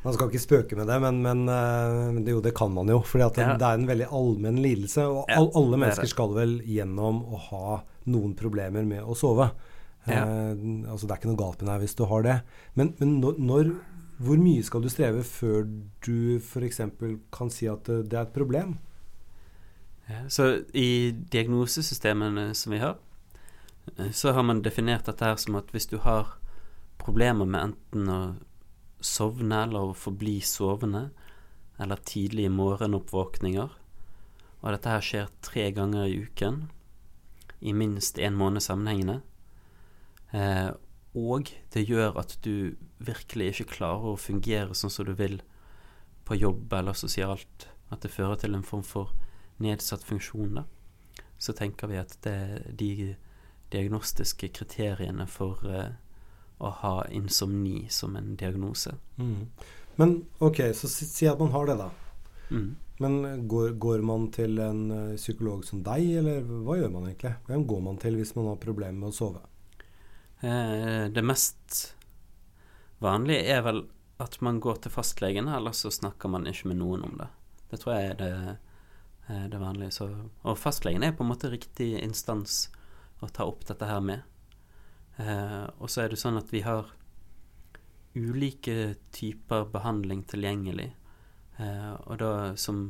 man 0.05 0.15
skal 0.17 0.29
ikke 0.31 0.43
spøke 0.43 0.79
med 0.79 0.89
det, 0.89 0.99
men, 1.05 1.21
men 1.25 2.23
det, 2.25 2.35
jo, 2.35 2.43
det 2.45 2.55
kan 2.57 2.73
man 2.75 2.89
jo. 2.93 3.01
For 3.07 3.23
ja. 3.23 3.31
det 3.35 3.45
er 3.45 3.79
en 3.79 3.89
veldig 3.89 4.11
allmenn 4.17 4.61
lidelse. 4.63 5.07
Og 5.09 5.31
ja, 5.31 5.41
alle 5.41 5.81
mennesker 5.81 6.11
skal 6.11 6.37
vel 6.37 6.59
gjennom 6.69 7.25
å 7.27 7.41
ha 7.51 7.81
noen 8.11 8.35
problemer 8.39 8.87
med 8.89 9.05
å 9.05 9.17
sove. 9.19 9.51
Ja. 10.09 10.25
Eh, 10.25 10.53
altså 10.89 11.07
Det 11.07 11.13
er 11.13 11.19
ikke 11.21 11.33
noe 11.33 11.41
galt 11.41 11.61
med 11.61 11.73
deg 11.73 11.85
hvis 11.85 11.99
du 11.99 12.05
har 12.09 12.25
det. 12.27 12.37
Men, 12.81 12.95
men 13.01 13.19
når, 13.21 13.75
hvor 14.21 14.41
mye 14.41 14.65
skal 14.67 14.85
du 14.85 14.91
streve 14.93 15.25
før 15.27 15.67
du 16.05 16.39
f.eks. 16.39 16.81
kan 17.35 17.53
si 17.53 17.69
at 17.71 17.89
det 17.89 18.17
er 18.17 18.25
et 18.29 18.37
problem? 18.37 18.79
så 20.27 20.49
i 20.75 21.13
diagnosesystemene 21.31 22.49
som 22.59 22.73
vi 22.75 22.81
har, 22.83 22.97
så 24.13 24.33
har 24.37 24.45
man 24.47 24.63
definert 24.63 25.07
dette 25.09 25.25
her 25.25 25.39
som 25.41 25.59
at 25.61 25.71
hvis 25.75 25.89
du 25.91 25.99
har 26.05 26.37
problemer 27.01 27.49
med 27.49 27.71
enten 27.71 28.11
å 28.13 28.21
sovne 29.01 29.65
eller 29.65 29.91
å 29.91 29.97
forbli 29.97 30.39
sovende, 30.45 31.09
eller 31.81 32.03
tidlige 32.05 32.53
morgenoppvåkninger, 32.53 33.71
og 34.61 34.75
dette 34.75 34.93
her 34.93 35.05
skjer 35.05 35.31
tre 35.45 35.71
ganger 35.73 36.05
i 36.05 36.19
uken 36.27 36.67
i 37.65 37.73
minst 37.77 38.21
én 38.21 38.37
måned 38.37 38.65
sammenhengende, 38.65 39.21
eh, 40.37 40.71
og 41.17 41.51
det 41.75 41.87
gjør 41.89 42.21
at 42.21 42.37
du 42.45 42.77
virkelig 43.03 43.55
ikke 43.55 43.73
klarer 43.77 44.13
å 44.13 44.21
fungere 44.21 44.77
sånn 44.77 44.93
som 44.93 45.09
du 45.09 45.15
vil 45.19 45.41
på 46.29 46.37
jobb 46.39 46.73
eller 46.77 46.95
sosialt, 46.95 47.67
at 47.91 48.05
det 48.05 48.13
fører 48.13 48.39
til 48.39 48.55
en 48.55 48.67
form 48.67 48.85
for 48.87 49.17
nedsatt 49.61 50.05
funksjon, 50.07 50.61
da, 50.61 50.67
så 51.41 51.57
tenker 51.57 51.91
vi 51.91 51.99
at 51.99 52.15
det, 52.23 52.37
de 52.77 53.17
diagnostiske 53.71 54.51
kriteriene 54.55 55.27
for 55.31 55.63
uh, 55.67 55.91
å 56.61 56.71
ha 56.83 56.95
insomni 57.15 57.87
som 57.89 58.17
en 58.17 58.35
diagnose. 58.37 58.95
Mm. 59.17 59.47
Men 60.01 60.17
ok, 60.39 60.63
så 60.75 60.89
si 60.89 61.29
at 61.29 61.41
man 61.41 61.53
har 61.55 61.71
det, 61.71 61.77
da. 61.81 61.91
Mm. 62.51 62.71
Men 63.01 63.49
går, 63.49 63.71
går, 63.81 64.03
man 64.05 64.27
til 64.35 64.59
en 64.61 64.83
uh, 64.91 65.17
psykolog 65.17 65.65
som 65.65 65.85
deg, 65.87 66.05
eller 66.21 66.43
hva 66.45 66.77
gjør 66.77 66.93
man 66.93 67.07
egentlig? 67.09 67.33
Hvem 67.49 67.65
går 67.71 67.87
man 67.87 68.01
til 68.03 68.19
hvis 68.21 68.35
man 68.37 68.51
har 68.51 68.61
problemer 68.61 68.99
med 68.99 69.13
å 69.13 69.17
sove? 69.17 69.47
Eh, 70.41 71.07
det 71.13 71.25
mest 71.25 71.95
vanlige 73.01 73.57
er 73.57 73.65
vel 73.65 73.83
at 74.21 74.39
man 74.45 74.61
går 74.61 74.83
til 74.85 74.93
fastlegen, 74.93 75.49
eller 75.49 75.73
så 75.77 75.93
snakker 75.93 76.33
man 76.33 76.49
ikke 76.49 76.73
med 76.73 76.81
noen 76.81 77.05
om 77.09 77.17
det. 77.21 77.29
Det 77.73 77.81
tror 77.81 77.95
jeg 77.97 78.11
er 78.11 78.19
det, 78.21 78.33
det 79.53 79.61
vanlige. 79.61 79.95
Så, 79.97 80.09
og 80.43 80.59
fastlegen 80.61 81.05
er 81.05 81.13
på 81.17 81.25
en 81.25 81.33
måte 81.33 81.53
riktig 81.53 81.93
instans 82.01 82.67
å 83.21 83.29
ta 83.29 83.47
opp 83.49 83.67
dette 83.69 83.89
her 83.89 84.01
med. 84.05 84.23
Eh, 85.21 85.67
og 85.79 85.91
så 85.91 86.05
er 86.05 86.13
det 86.13 86.21
sånn 86.21 86.39
at 86.41 86.53
vi 86.53 86.63
har 86.65 86.89
ulike 88.17 88.95
typer 89.15 89.69
behandling 89.71 90.25
tilgjengelig, 90.29 90.91
eh, 91.59 91.93
og 92.07 92.19
da 92.23 92.33
som 92.59 92.89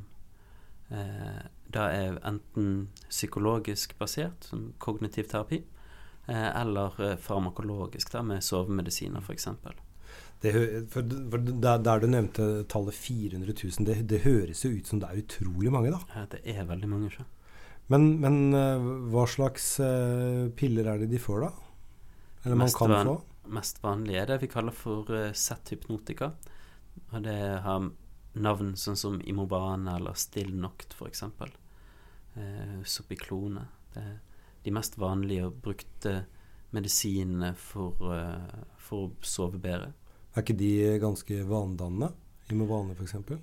eh, 0.88 1.42
da 1.70 1.90
er 1.94 2.18
enten 2.26 2.88
psykologisk 3.08 3.96
basert, 3.98 4.48
som 4.48 4.70
kognitiv 4.78 5.28
terapi, 5.30 5.62
eh, 6.26 6.48
eller 6.62 6.96
eh, 7.04 7.16
farmakologisk, 7.20 8.12
da, 8.12 8.24
med 8.26 8.44
sovemedisiner 8.44 9.22
f.eks. 9.22 9.48
Det, 10.40 10.52
for, 10.90 11.04
for 11.30 11.44
der, 11.44 11.82
der, 11.84 12.00
du 12.00 12.06
nevnte 12.08 12.44
tallet 12.72 12.96
400 12.96 13.52
000, 13.52 13.86
det, 13.86 13.98
det, 14.08 14.22
høres 14.24 14.64
jo 14.64 14.72
ut 14.72 14.88
som 14.88 15.02
det 15.02 15.10
er 15.10 15.20
utrolig 15.20 15.72
mange, 15.72 15.92
da? 15.92 16.00
Ja, 16.14 16.24
det 16.32 16.40
er 16.48 16.64
veldig 16.68 16.88
mange. 16.88 17.10
Ikke? 17.12 17.26
Men, 17.90 18.06
men 18.22 18.54
uh, 18.54 18.90
hva 19.10 19.24
slags 19.26 19.72
uh, 19.82 20.46
piller 20.56 20.86
er 20.92 21.02
det 21.02 21.10
de 21.10 21.18
får, 21.18 21.42
da? 21.42 21.50
Eller 22.44 22.60
man 22.62 22.70
kan 22.76 22.94
van, 22.94 23.10
få? 23.10 23.16
Mest 23.50 23.80
vanlige 23.82 24.20
er 24.22 24.30
det 24.30 24.36
vi 24.44 24.50
kaller 24.52 24.76
for 24.76 25.10
uh, 25.10 25.32
Z-hypnotika. 25.34 26.30
Og 27.10 27.24
det 27.26 27.36
har 27.64 27.90
navn 28.38 28.76
sånn 28.78 28.98
som 28.98 29.18
Imobane 29.26 29.96
eller 29.98 30.14
Stillnoct, 30.18 30.94
f.eks. 30.94 31.24
Eh, 32.38 32.76
Sopiklone. 32.86 33.64
Det 33.90 34.02
er 34.04 34.18
de 34.62 34.74
mest 34.74 34.94
vanlige 35.00 35.48
og 35.48 35.58
brukte 35.64 36.12
medisinene 36.70 37.56
for, 37.58 37.98
for 38.78 39.08
å 39.08 39.26
sove 39.26 39.58
bedre. 39.58 39.90
Er 40.36 40.44
ikke 40.44 40.58
de 40.60 40.72
ganske 41.02 41.40
vanedannende? 41.48 42.12
Imobane, 42.54 42.94
f.eks.? 42.94 43.40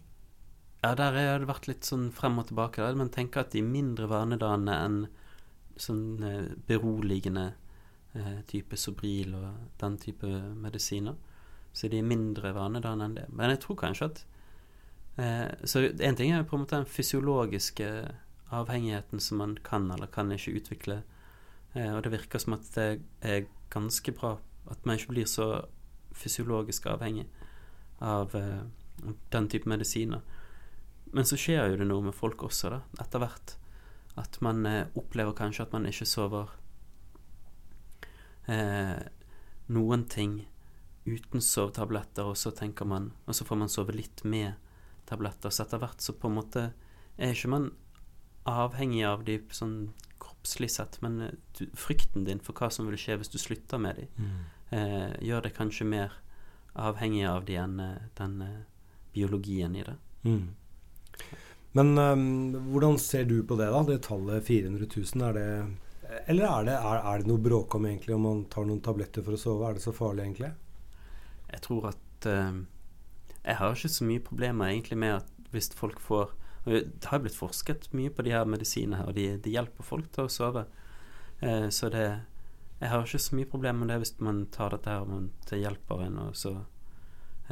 Ja, 0.83 0.93
der 0.95 1.15
har 1.17 1.39
det 1.41 1.49
vært 1.49 1.67
litt 1.67 1.87
sånn 1.87 2.11
frem 2.13 2.37
og 2.41 2.49
tilbake. 2.49 2.83
Der. 2.83 2.97
Men 2.97 3.09
tenker 3.13 3.43
at 3.43 3.53
de 3.53 3.63
er 3.63 3.69
mindre 3.69 4.09
vanedannende 4.11 4.75
enn 4.85 4.99
sånn 5.77 6.23
eh, 6.25 6.53
beroligende 6.69 7.47
eh, 8.17 8.39
type 8.49 8.77
Sobril 8.77 9.35
og 9.37 9.79
den 9.81 9.97
type 10.01 10.29
medisiner. 10.57 11.17
Så 11.73 11.89
de 11.91 11.99
er 12.01 12.07
mindre 12.07 12.53
vanedannende 12.55 13.07
enn 13.07 13.17
det. 13.19 13.27
Men 13.33 13.53
jeg 13.53 13.61
tror 13.65 13.81
kanskje 13.83 14.09
at 14.11 14.23
eh, 15.17 15.49
Så 15.65 15.87
én 15.89 16.17
ting 16.17 16.33
er 16.33 16.45
på 16.45 16.57
en 16.57 16.65
måte 16.65 16.77
den 16.77 16.89
fysiologiske 16.89 17.91
avhengigheten 18.53 19.19
som 19.19 19.37
man 19.37 19.57
kan 19.63 19.89
eller 19.91 20.07
kan 20.07 20.31
ikke 20.31 20.55
utvikle. 20.61 21.01
Eh, 21.73 21.93
og 21.93 22.03
det 22.03 22.13
virker 22.13 22.41
som 22.41 22.57
at 22.57 22.69
det 22.75 22.89
er 23.21 23.49
ganske 23.73 24.11
bra 24.11 24.37
at 24.71 24.85
man 24.85 24.97
ikke 24.97 25.13
blir 25.13 25.25
så 25.29 25.65
fysiologisk 26.17 26.85
avhengig 26.85 27.27
av 28.01 28.35
eh, 28.35 28.63
den 29.31 29.49
type 29.49 29.69
medisiner. 29.69 30.21
Men 31.13 31.27
så 31.27 31.37
skjer 31.39 31.71
jo 31.71 31.79
det 31.79 31.87
noe 31.87 32.09
med 32.09 32.15
folk 32.15 32.43
også, 32.47 32.71
da, 32.73 32.81
etter 33.03 33.23
hvert. 33.23 33.55
At 34.17 34.39
man 34.41 34.65
eh, 34.65 34.87
opplever 34.97 35.35
kanskje 35.37 35.67
at 35.67 35.75
man 35.75 35.87
ikke 35.89 36.07
sover 36.09 36.53
eh, 38.49 38.97
noen 39.73 40.05
ting 40.09 40.39
uten 41.07 41.43
sovetabletter, 41.43 42.27
og 42.27 42.37
så 42.37 42.51
tenker 42.51 42.85
man 42.85 43.13
Og 43.25 43.35
så 43.35 43.45
får 43.47 43.59
man 43.61 43.69
sove 43.71 43.95
litt 43.95 44.25
med 44.27 44.57
tabletter. 45.07 45.53
Så 45.53 45.63
etter 45.63 45.79
hvert 45.79 46.03
så 46.03 46.17
på 46.17 46.27
en 46.27 46.39
måte 46.39 46.69
er 47.17 47.33
ikke 47.33 47.53
man 47.53 47.71
avhengig 48.47 49.03
av 49.07 49.23
de 49.27 49.39
sånn 49.55 49.93
kroppslig 50.21 50.69
sett, 50.71 50.99
men 51.03 51.19
eh, 51.21 51.35
du, 51.57 51.65
frykten 51.77 52.27
din 52.27 52.43
for 52.43 52.57
hva 52.57 52.69
som 52.73 52.87
vil 52.89 52.99
skje 52.99 53.19
hvis 53.19 53.33
du 53.33 53.39
slutter 53.41 53.81
med 53.81 53.99
de, 54.01 54.07
mm. 54.17 54.37
eh, 54.75 55.11
gjør 55.27 55.47
det 55.47 55.55
kanskje 55.57 55.87
mer 55.87 56.15
avhengig 56.77 57.25
av 57.27 57.45
de 57.47 57.57
enn 57.59 57.79
eh, 57.83 58.07
den 58.19 58.41
eh, 58.45 58.63
biologien 59.13 59.75
i 59.75 59.83
det. 59.87 59.97
Mm. 60.27 60.47
Men 61.77 61.97
um, 61.97 62.55
hvordan 62.71 62.97
ser 63.01 63.27
du 63.29 63.41
på 63.45 63.57
det, 63.59 63.67
da? 63.73 63.83
Det 63.85 63.99
tallet 64.07 64.45
400 64.47 64.87
000, 64.87 65.27
er 65.27 65.37
det 65.37 65.49
Eller 66.31 66.47
er 66.47 66.65
det, 66.65 66.77
er, 66.77 67.03
er 67.03 67.21
det 67.21 67.29
noe 67.29 67.43
bråk 67.43 67.75
om 67.77 67.85
egentlig 67.85 68.15
om 68.15 68.25
man 68.25 68.45
tar 68.51 68.65
noen 68.65 68.81
tabletter 68.81 69.25
for 69.25 69.35
å 69.35 69.41
sove? 69.41 69.67
Er 69.67 69.77
det 69.77 69.83
så 69.85 69.93
farlig, 69.95 70.25
egentlig? 70.25 70.53
Jeg 71.51 71.63
tror 71.67 71.91
at 71.91 72.29
uh, 72.29 72.63
Jeg 73.43 73.59
har 73.59 73.75
ikke 73.75 73.93
så 73.97 74.07
mye 74.07 74.23
problemer 74.23 74.71
egentlig 74.71 74.99
med 75.03 75.19
at 75.19 75.33
hvis 75.53 75.69
folk 75.75 75.99
får 76.03 76.33
Det 76.65 77.07
har 77.07 77.21
blitt 77.23 77.37
forsket 77.37 77.87
mye 77.95 78.11
på 78.11 78.25
de 78.25 78.33
her 78.35 78.49
medisinene 78.49 78.99
her, 78.99 79.11
og 79.11 79.15
de, 79.15 79.29
de 79.39 79.53
hjelper 79.53 79.85
folk 79.87 80.09
til 80.11 80.25
å 80.25 80.31
sove. 80.31 80.65
Uh, 81.43 81.69
så 81.69 81.91
det 81.93 82.07
Jeg 82.79 82.89
har 82.89 83.05
ikke 83.05 83.21
så 83.27 83.37
mye 83.37 83.53
problemer 83.53 83.85
med 83.85 83.93
det 83.93 84.01
hvis 84.01 84.17
man 84.23 84.45
tar 84.53 84.73
dette 84.73 84.91
her 84.91 85.29
til 85.49 85.63
hjelper 85.63 86.03
en, 86.07 86.19
og 86.25 86.35
så 86.35 86.57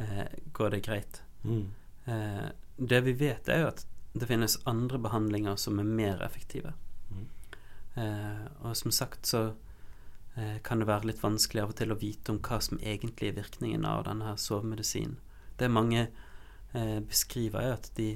uh, 0.00 0.26
går 0.56 0.74
det 0.74 0.84
greit. 0.86 1.22
Mm. 1.46 1.66
Eh, 2.06 2.46
det 2.76 3.00
vi 3.00 3.12
vet, 3.12 3.48
er 3.48 3.62
jo 3.64 3.68
at 3.72 3.86
det 4.16 4.28
finnes 4.28 4.58
andre 4.64 4.98
behandlinger 4.98 5.56
som 5.60 5.78
er 5.80 5.88
mer 5.88 6.22
effektive. 6.24 6.72
Mm. 7.10 7.26
Eh, 7.94 8.44
og 8.62 8.76
som 8.76 8.92
sagt 8.92 9.26
så 9.26 9.42
eh, 10.36 10.58
kan 10.64 10.80
det 10.80 10.88
være 10.88 11.10
litt 11.10 11.22
vanskelig 11.22 11.62
av 11.62 11.72
og 11.72 11.80
til 11.80 11.92
å 11.92 11.98
vite 12.00 12.32
om 12.32 12.40
hva 12.40 12.60
som 12.64 12.80
egentlig 12.80 13.30
er 13.30 13.40
virkningen 13.40 13.84
av 13.88 14.06
denne 14.08 14.30
her 14.30 14.40
sovemedisinen. 14.40 15.18
Det 15.56 15.72
mange 15.72 16.06
eh, 16.72 17.00
beskriver, 17.00 17.60
er 17.60 17.76
at 17.80 17.92
de 17.98 18.14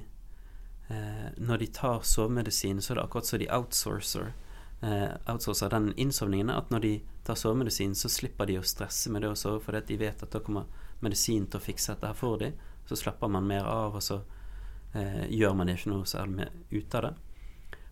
når 1.38 1.60
de 1.62 1.66
tar 1.70 2.00
sovemedisin, 2.02 2.80
så 2.82 2.90
er 2.90 2.96
det 2.98 3.02
akkurat 3.04 3.28
som 3.28 3.38
de 3.38 3.46
outsourcer 3.54 4.32
outsourcer 4.82 5.70
den 5.70 5.92
innsovningen. 5.94 6.48
At 6.50 6.72
når 6.74 6.82
de 6.82 6.90
tar 7.22 7.38
sovemedisin, 7.38 7.92
så 7.94 8.08
slipper 8.10 8.48
de 8.50 8.56
å 8.58 8.64
stresse 8.66 9.12
med 9.14 9.22
det 9.22 9.30
å 9.30 9.36
sove, 9.38 9.60
fordi 9.62 9.84
de 9.92 10.00
vet 10.00 10.24
at 10.26 10.34
da 10.34 10.40
kommer 10.42 10.66
medisin 10.98 11.46
til 11.46 11.60
å 11.60 11.62
fikse 11.62 11.94
dette 11.94 12.10
her 12.10 12.18
for 12.18 12.42
dem. 12.42 12.58
Så 12.90 12.98
slapper 12.98 13.30
man 13.30 13.46
mer 13.46 13.68
av, 13.70 13.94
og 13.94 14.02
så 14.02 14.18
eh, 14.94 15.26
gjør 15.30 15.56
man 15.58 15.70
ikke 15.72 15.92
noe 15.92 16.08
særlig 16.08 16.48
ut 16.70 16.94
av 16.98 17.08
det. 17.08 17.12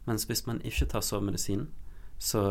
Mens 0.08 0.24
hvis 0.28 0.46
man 0.48 0.60
ikke 0.64 0.88
tar 0.88 1.04
sovemedisinen, 1.04 1.68
så 2.18 2.42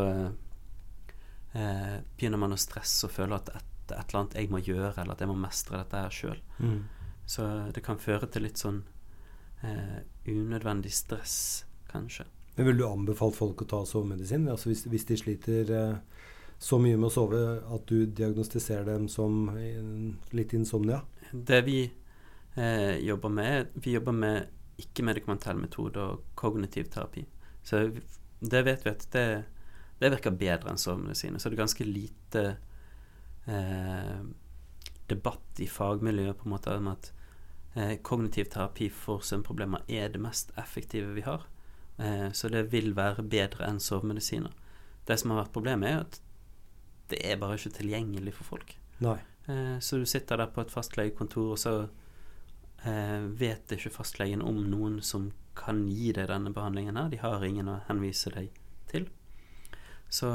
eh, 1.52 1.96
begynner 2.16 2.40
man 2.40 2.54
å 2.54 2.60
stresse 2.60 3.08
og 3.08 3.14
føle 3.14 3.38
at 3.38 3.50
et, 3.52 3.74
et, 3.90 3.98
eller 3.98 4.20
annet 4.22 4.38
jeg 4.38 4.52
må 4.52 4.62
gjøre, 4.62 4.94
eller 4.94 5.16
at 5.16 5.24
jeg 5.24 5.30
må 5.30 5.36
mestre 5.38 5.80
dette 5.80 6.04
her 6.04 6.14
sjøl. 6.14 6.40
Mm. 6.62 6.80
Så 7.28 7.44
det 7.74 7.84
kan 7.84 8.00
føre 8.00 8.28
til 8.32 8.46
litt 8.46 8.60
sånn 8.60 8.82
eh, 9.66 10.00
unødvendig 10.28 10.94
stress, 10.94 11.66
kanskje. 11.90 12.28
Men 12.56 12.70
Vil 12.70 12.80
du 12.80 12.88
anbefalt 12.88 13.36
folk 13.38 13.62
å 13.62 13.70
ta 13.70 13.84
sovemedisin? 13.86 14.48
Altså 14.50 14.72
hvis, 14.72 14.86
hvis 14.90 15.06
de 15.10 15.18
sliter 15.20 15.74
eh, 15.74 16.24
så 16.58 16.78
mye 16.82 16.96
med 16.98 17.10
å 17.10 17.14
sove 17.14 17.42
at 17.60 17.90
du 17.90 18.06
diagnostiserer 18.06 18.88
dem 18.88 19.06
som 19.12 19.50
litt 20.34 20.54
insomnia? 20.58 21.04
Det 21.30 21.60
vi 21.66 21.84
eh, 22.54 22.96
jobber 23.04 23.28
med. 23.28 23.74
Vi 23.74 23.92
jobber 23.96 24.12
med 24.12 24.48
ikke-medikamentell 24.78 25.58
metode 25.58 26.02
og 26.02 26.24
kognitiv 26.38 26.90
terapi. 26.92 27.26
Så 27.62 27.88
det 28.40 28.62
vet 28.64 28.84
vi 28.86 28.90
at 28.90 29.06
det, 29.12 29.26
det 29.98 30.12
virker 30.14 30.36
bedre 30.38 30.72
enn 30.72 30.80
sovemedisin. 30.80 31.38
Så 31.38 31.50
det 31.50 31.58
er 31.58 31.64
ganske 31.64 31.86
lite 31.88 32.44
eh, 33.46 34.20
debatt 35.08 35.62
i 35.62 35.68
fagmiljøet 35.70 36.38
på 36.38 36.48
en 36.48 36.54
måte 36.54 36.76
om 36.78 36.90
at 36.92 37.10
eh, 37.74 37.96
kognitiv 38.06 38.52
terapi 38.52 38.90
for 38.94 39.24
søvnproblemer 39.26 39.86
er 39.88 40.12
det 40.14 40.22
mest 40.22 40.52
effektive 40.60 41.14
vi 41.16 41.26
har. 41.26 41.48
Eh, 41.98 42.30
så 42.32 42.50
det 42.52 42.68
vil 42.72 42.94
være 42.96 43.26
bedre 43.26 43.66
enn 43.66 43.82
sovemedisiner. 43.82 44.54
Det 45.08 45.16
som 45.18 45.32
har 45.32 45.42
vært 45.42 45.54
problemet, 45.56 45.88
er 45.90 46.04
at 46.04 46.20
det 47.08 47.22
er 47.24 47.40
bare 47.40 47.56
ikke 47.56 47.78
tilgjengelig 47.80 48.36
for 48.36 48.54
folk. 48.54 48.76
Eh, 49.48 49.78
så 49.80 49.98
du 49.98 50.06
sitter 50.06 50.38
der 50.38 50.52
på 50.52 50.62
et 50.62 50.72
fastlegekontor, 50.72 51.54
og 51.56 51.58
så 51.58 51.74
vet 52.84 53.72
ikke 53.74 53.90
fastlegen 53.90 54.42
om 54.46 54.60
noen 54.70 55.00
som 55.02 55.32
kan 55.58 55.80
gi 55.90 56.12
deg 56.14 56.28
denne 56.30 56.52
behandlingen 56.54 56.96
her. 56.96 57.08
De 57.10 57.18
har 57.18 57.44
ingen 57.44 57.68
å 57.68 57.80
henvise 57.88 58.30
deg 58.30 58.52
til. 58.90 59.08
Så 60.08 60.30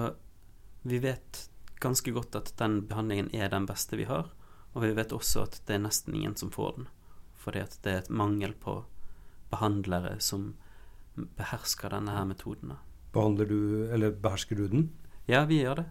vi 0.83 0.99
vet 0.99 1.45
ganske 1.83 2.11
godt 2.11 2.35
at 2.35 2.53
den 2.59 2.81
behandlingen 2.87 3.31
er 3.35 3.51
den 3.53 3.67
beste 3.69 3.97
vi 3.99 4.07
har. 4.09 4.29
Og 4.73 4.83
vi 4.83 4.91
vet 4.97 5.13
også 5.15 5.45
at 5.47 5.61
det 5.67 5.77
er 5.77 5.85
nesten 5.85 6.15
ingen 6.17 6.35
som 6.39 6.51
får 6.51 6.75
den. 6.77 6.89
Fordi 7.39 7.63
at 7.63 7.77
det 7.85 7.93
er 7.93 8.03
et 8.03 8.13
mangel 8.13 8.55
på 8.59 8.81
behandlere 9.53 10.17
som 10.23 10.53
behersker 11.15 11.93
denne 11.93 12.15
her 12.15 12.25
metoden. 12.25 12.73
Behandler 13.13 13.49
du, 13.49 13.59
eller 13.93 14.15
behersker 14.17 14.57
du 14.57 14.67
den? 14.67 14.87
Ja, 15.29 15.43
vi 15.45 15.61
gjør 15.61 15.83
det. 15.83 15.89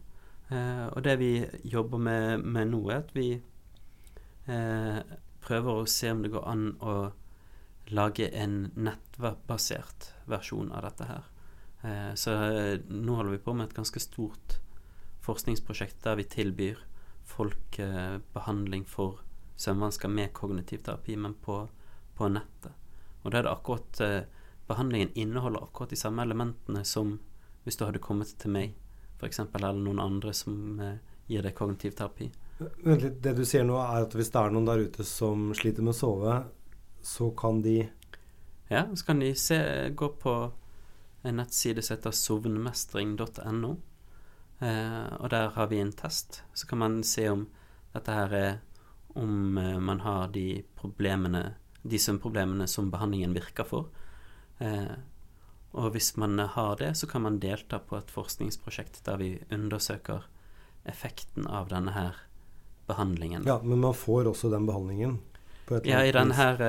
Eh, 0.52 0.86
og 0.90 1.02
det 1.06 1.18
vi 1.20 1.32
jobber 1.64 2.00
med, 2.02 2.42
med 2.42 2.72
nå, 2.72 2.82
er 2.90 3.04
at 3.04 3.12
vi 3.14 3.28
eh, 4.50 4.98
prøver 5.42 5.82
å 5.82 5.90
se 5.90 6.10
om 6.12 6.22
det 6.22 6.32
går 6.32 6.46
an 6.48 6.64
å 6.80 6.96
lage 7.92 8.28
en 8.28 8.70
nettbasert 8.74 10.12
versjon 10.30 10.72
av 10.72 10.86
dette 10.86 11.08
her. 11.08 11.24
Eh, 11.82 12.14
så 12.14 12.32
eh, 12.32 12.78
nå 12.88 13.16
holder 13.18 13.36
vi 13.36 13.42
på 13.42 13.54
med 13.54 13.68
et 13.68 13.76
ganske 13.76 14.00
stort 14.00 14.58
forskningsprosjekt 15.22 16.02
der 16.04 16.18
vi 16.18 16.28
tilbyr 16.30 16.78
folk 17.26 17.78
eh, 17.82 18.18
behandling 18.34 18.86
for 18.88 19.22
søvnvansker 19.58 20.10
med 20.10 20.32
kognitiv 20.34 20.84
terapi, 20.86 21.16
men 21.16 21.34
på, 21.34 21.64
på 22.16 22.30
nettet. 22.30 22.72
Og 23.22 23.30
da 23.30 23.38
er 23.38 23.46
det 23.46 23.56
akkurat 23.56 24.06
Behandlingen 24.62 25.10
inneholder 25.18 25.64
akkurat 25.66 25.90
de 25.90 25.96
samme 25.98 26.22
elementene 26.22 26.84
som 26.86 27.16
hvis 27.64 27.76
du 27.76 27.82
hadde 27.84 28.00
kommet 28.00 28.30
til 28.40 28.52
meg, 28.54 28.76
f.eks., 29.18 29.40
eller 29.42 29.74
noen 29.74 29.98
andre 30.00 30.30
som 30.32 30.78
gir 31.26 31.42
deg 31.44 31.56
kognitiv 31.58 31.96
terapi. 31.98 32.28
Det 32.82 33.34
du 33.36 33.44
sier 33.48 33.64
nå, 33.66 33.76
er 33.80 34.06
at 34.06 34.16
hvis 34.16 34.32
det 34.32 34.40
er 34.40 34.54
noen 34.54 34.68
der 34.68 34.82
ute 34.86 35.06
som 35.06 35.50
sliter 35.56 35.84
med 35.84 35.94
å 35.94 35.98
sove, 35.98 36.40
så 37.02 37.30
kan 37.36 37.62
de 37.64 37.80
Ja, 38.70 38.86
så 38.94 39.04
kan 39.04 39.20
de 39.20 39.34
se, 39.36 39.58
gå 39.94 40.08
på 40.22 40.34
en 41.22 41.36
nettside 41.38 41.82
som 41.82 41.96
heter 41.96 42.14
sovnemestring.no. 42.16 43.72
Eh, 44.62 45.08
og 45.18 45.30
der 45.30 45.50
har 45.56 45.68
vi 45.70 45.80
en 45.82 45.92
test. 45.92 46.42
Så 46.54 46.66
kan 46.66 46.78
man 46.82 47.02
se 47.06 47.28
om 47.30 47.48
dette 47.92 48.14
her 48.14 48.32
er 48.32 48.52
Om 49.14 49.58
eh, 49.58 49.78
man 49.78 50.00
har 50.00 50.28
de 50.32 50.62
problemene 50.74 51.54
De 51.82 51.98
søvnproblemene 51.98 52.66
som 52.66 52.90
behandlingen 52.90 53.34
virker 53.34 53.66
for. 53.68 53.90
Eh, 54.58 54.94
og 55.72 55.90
hvis 55.92 56.16
man 56.16 56.38
har 56.38 56.76
det, 56.76 56.96
så 56.96 57.06
kan 57.06 57.22
man 57.22 57.40
delta 57.40 57.78
på 57.78 57.96
et 57.96 58.10
forskningsprosjekt 58.10 59.04
der 59.04 59.16
vi 59.16 59.30
undersøker 59.50 60.28
effekten 60.84 61.46
av 61.46 61.68
denne 61.68 61.92
her 61.92 62.20
behandlingen. 62.92 63.48
Ja, 63.48 63.58
men 63.64 63.80
man 63.82 63.96
får 63.96 64.30
også 64.30 64.52
den 64.52 64.68
behandlingen? 64.68 65.18
På 65.66 65.78
et 65.78 65.88
ja, 65.88 66.04
i 66.04 66.12
denne 66.14 66.36
her, 66.36 66.62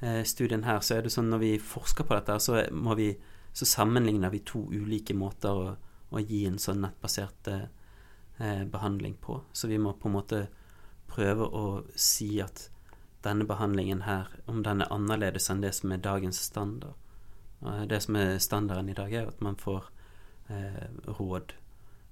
eh, 0.00 0.22
studien 0.28 0.64
her 0.68 0.80
så 0.84 0.98
er 0.98 1.06
det 1.06 1.14
sånn 1.14 1.30
når 1.32 1.42
vi 1.42 1.52
forsker 1.62 2.06
på 2.06 2.16
dette, 2.18 2.38
så, 2.42 2.60
vi, 2.98 3.10
så 3.52 3.68
sammenligner 3.68 4.32
vi 4.34 4.44
to 4.46 4.64
ulike 4.70 5.16
måter 5.16 5.60
å, 5.64 5.74
å 6.10 6.22
gi 6.22 6.44
en 6.48 6.60
sånn 6.62 6.82
nettbasert 6.84 7.50
eh, 7.52 7.66
eh, 8.38 8.64
behandling 8.68 9.18
på. 9.22 9.40
Så 9.52 9.70
vi 9.70 9.80
må 9.80 9.94
på 9.98 10.10
en 10.10 10.18
måte 10.18 10.46
prøve 11.08 11.46
å 11.46 11.66
si 11.96 12.36
at 12.44 12.68
denne 13.24 13.46
behandlingen 13.48 14.04
her, 14.06 14.28
om 14.46 14.62
den 14.62 14.82
er 14.84 14.92
annerledes 14.94 15.50
enn 15.50 15.62
det 15.64 15.72
som 15.74 15.92
er 15.92 16.02
dagens 16.04 16.38
standard. 16.50 16.94
Det 17.90 17.98
som 18.04 18.16
er 18.16 18.36
standarden 18.38 18.92
i 18.92 18.94
dag, 18.94 19.12
er 19.12 19.32
at 19.32 19.40
man 19.42 19.56
får 19.58 19.88
eh, 20.54 20.84
råd 21.18 21.56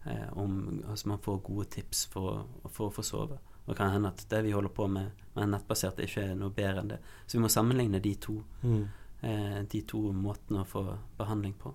eh, 0.07 0.29
om 0.39 0.83
Altså 0.89 1.09
man 1.13 1.23
får 1.23 1.43
gode 1.45 1.69
tips 1.77 2.07
for, 2.13 2.47
for, 2.71 2.89
å 2.89 2.95
få 2.95 3.05
sove. 3.07 3.39
Og 3.67 3.73
det 3.73 3.79
kan 3.81 3.93
hende 3.93 4.15
at 4.15 4.23
det 4.31 4.45
vi 4.47 4.55
holder 4.55 4.75
på 4.75 4.87
med 4.91 5.11
med 5.37 5.53
nettbasert, 5.53 6.01
ikke 6.01 6.31
er 6.31 6.37
noe 6.39 6.55
bedre 6.55 6.83
enn 6.83 6.93
det. 6.95 7.01
Så 7.27 7.37
vi 7.37 7.43
må 7.45 7.51
sammenligne 7.53 8.01
de 8.03 8.15
to, 8.21 8.39
mm. 8.63 8.85
eh, 9.21 9.59
de 9.73 9.83
to 9.89 10.01
måtene 10.17 10.63
å 10.63 10.69
få 10.69 10.85
behandling 11.19 11.57
på. 11.61 11.75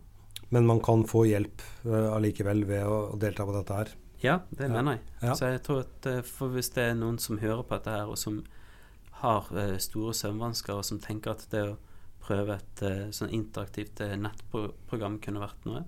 Men 0.52 0.66
man 0.68 0.82
kan 0.84 1.06
få 1.08 1.24
hjelp 1.30 1.62
uh, 1.86 2.12
allikevel 2.16 2.66
ved 2.68 2.84
å, 2.84 2.96
å, 3.14 3.20
delta 3.22 3.46
på 3.48 3.54
dette 3.56 3.78
her? 3.78 3.94
Ja, 4.22 4.40
det 4.50 4.68
ja. 4.68 4.74
mener 4.74 4.98
jeg. 4.98 5.04
Ja. 5.22 5.36
Så 5.38 5.52
jeg 5.54 5.62
tror 5.68 5.86
at 5.86 6.10
uh, 6.10 6.20
for 6.28 6.52
hvis 6.56 6.74
det 6.76 6.90
er 6.90 6.98
noen 6.98 7.22
som 7.24 7.40
hører 7.40 7.64
på 7.64 7.78
dette 7.78 7.94
her, 7.94 8.10
og 8.12 8.20
som 8.20 8.42
har 9.22 9.48
uh, 9.54 9.78
store 9.80 10.16
søvnvansker, 10.18 10.76
og 10.76 10.88
som 10.88 11.00
tenker 11.04 11.38
at 11.38 11.46
det 11.54 11.64
å 11.70 11.80
prøve 12.22 12.54
et 12.60 12.82
sånn 13.18 13.32
interaktivt 13.34 13.98
nettprogram 14.22 15.16
kunne 15.24 15.42
vært 15.42 15.64
noe, 15.66 15.80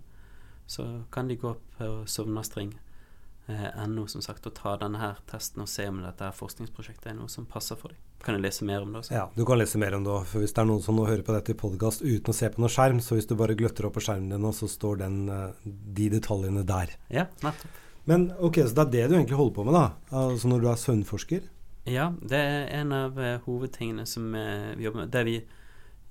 så 0.65 1.03
kan 1.12 1.27
de 1.27 1.36
gå 1.36 1.53
på 1.77 1.91
Sovnastring.no 2.08 4.03
eh, 4.03 4.08
som 4.08 4.24
sagt, 4.24 4.48
og 4.48 4.55
ta 4.55 4.75
denne 4.79 5.01
her 5.01 5.20
testen 5.29 5.65
og 5.65 5.70
se 5.70 5.88
om 5.89 6.01
dette 6.03 6.24
her 6.24 6.36
forskningsprosjektet 6.38 7.12
er 7.12 7.17
noe 7.17 7.32
som 7.32 7.48
passer 7.50 7.79
for 7.79 7.93
dem. 7.93 8.01
Kan 8.24 8.38
jeg 8.38 8.46
lese 8.46 8.63
mer 8.63 8.86
om 8.86 8.93
det 8.93 9.01
også? 9.01 9.15
Ja, 9.17 9.25
du 9.36 9.43
kan 9.43 9.60
lese 9.60 9.79
mer 9.82 9.98
om 9.98 10.05
det. 10.05 10.15
For 10.32 10.39
hvis 10.39 10.53
det 10.55 10.62
er 10.63 10.67
noen 10.70 10.84
som 10.86 10.96
nå 10.96 11.08
hører 11.10 11.25
på 11.27 11.36
dette 11.36 11.51
i 11.51 11.60
podkast 11.60 12.05
uten 12.05 12.32
å 12.32 12.36
se 12.38 12.48
på 12.53 12.63
noen 12.63 12.72
skjerm, 12.72 13.01
så 13.03 13.17
hvis 13.17 13.27
du 13.27 13.36
bare 13.39 13.58
gløtter 13.60 13.89
opp 13.89 13.98
på 13.98 14.03
skjermen 14.05 14.32
din 14.32 14.55
så 14.55 14.70
står 14.72 15.01
den, 15.03 15.17
eh, 15.29 15.65
de 16.00 16.08
detaljene 16.13 16.63
der. 16.67 16.96
Ja, 17.12 17.27
nettopp. 17.43 17.82
Men 18.08 18.29
ok, 18.36 18.62
så 18.67 18.75
det 18.75 18.84
er 18.84 18.93
det 18.93 19.03
du 19.10 19.17
egentlig 19.17 19.39
holder 19.39 19.55
på 19.55 19.63
med, 19.67 19.75
da? 19.75 19.84
Altså 20.20 20.50
når 20.51 20.63
du 20.63 20.70
er 20.72 20.79
søvnforsker? 20.79 21.46
Ja, 21.88 22.10
det 22.20 22.39
er 22.39 22.65
en 22.79 22.91
av 22.96 23.20
uh, 23.20 23.38
hovedtingene 23.46 24.03
som 24.08 24.25
vi 24.36 24.84
jobber 24.84 25.03
med. 25.03 25.12
Det 25.12 25.24
vi 25.27 25.38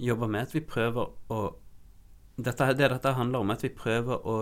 jobber 0.01 0.31
med, 0.33 0.49
at 0.49 0.55
vi 0.57 0.63
prøver 0.65 1.13
å 1.33 1.41
dette, 2.37 2.73
Det 2.75 2.89
dette 2.89 3.13
handler 3.13 3.39
om, 3.39 3.51
er 3.51 3.61
at 3.61 3.65
vi 3.65 3.69
prøver 3.69 4.27
å 4.27 4.37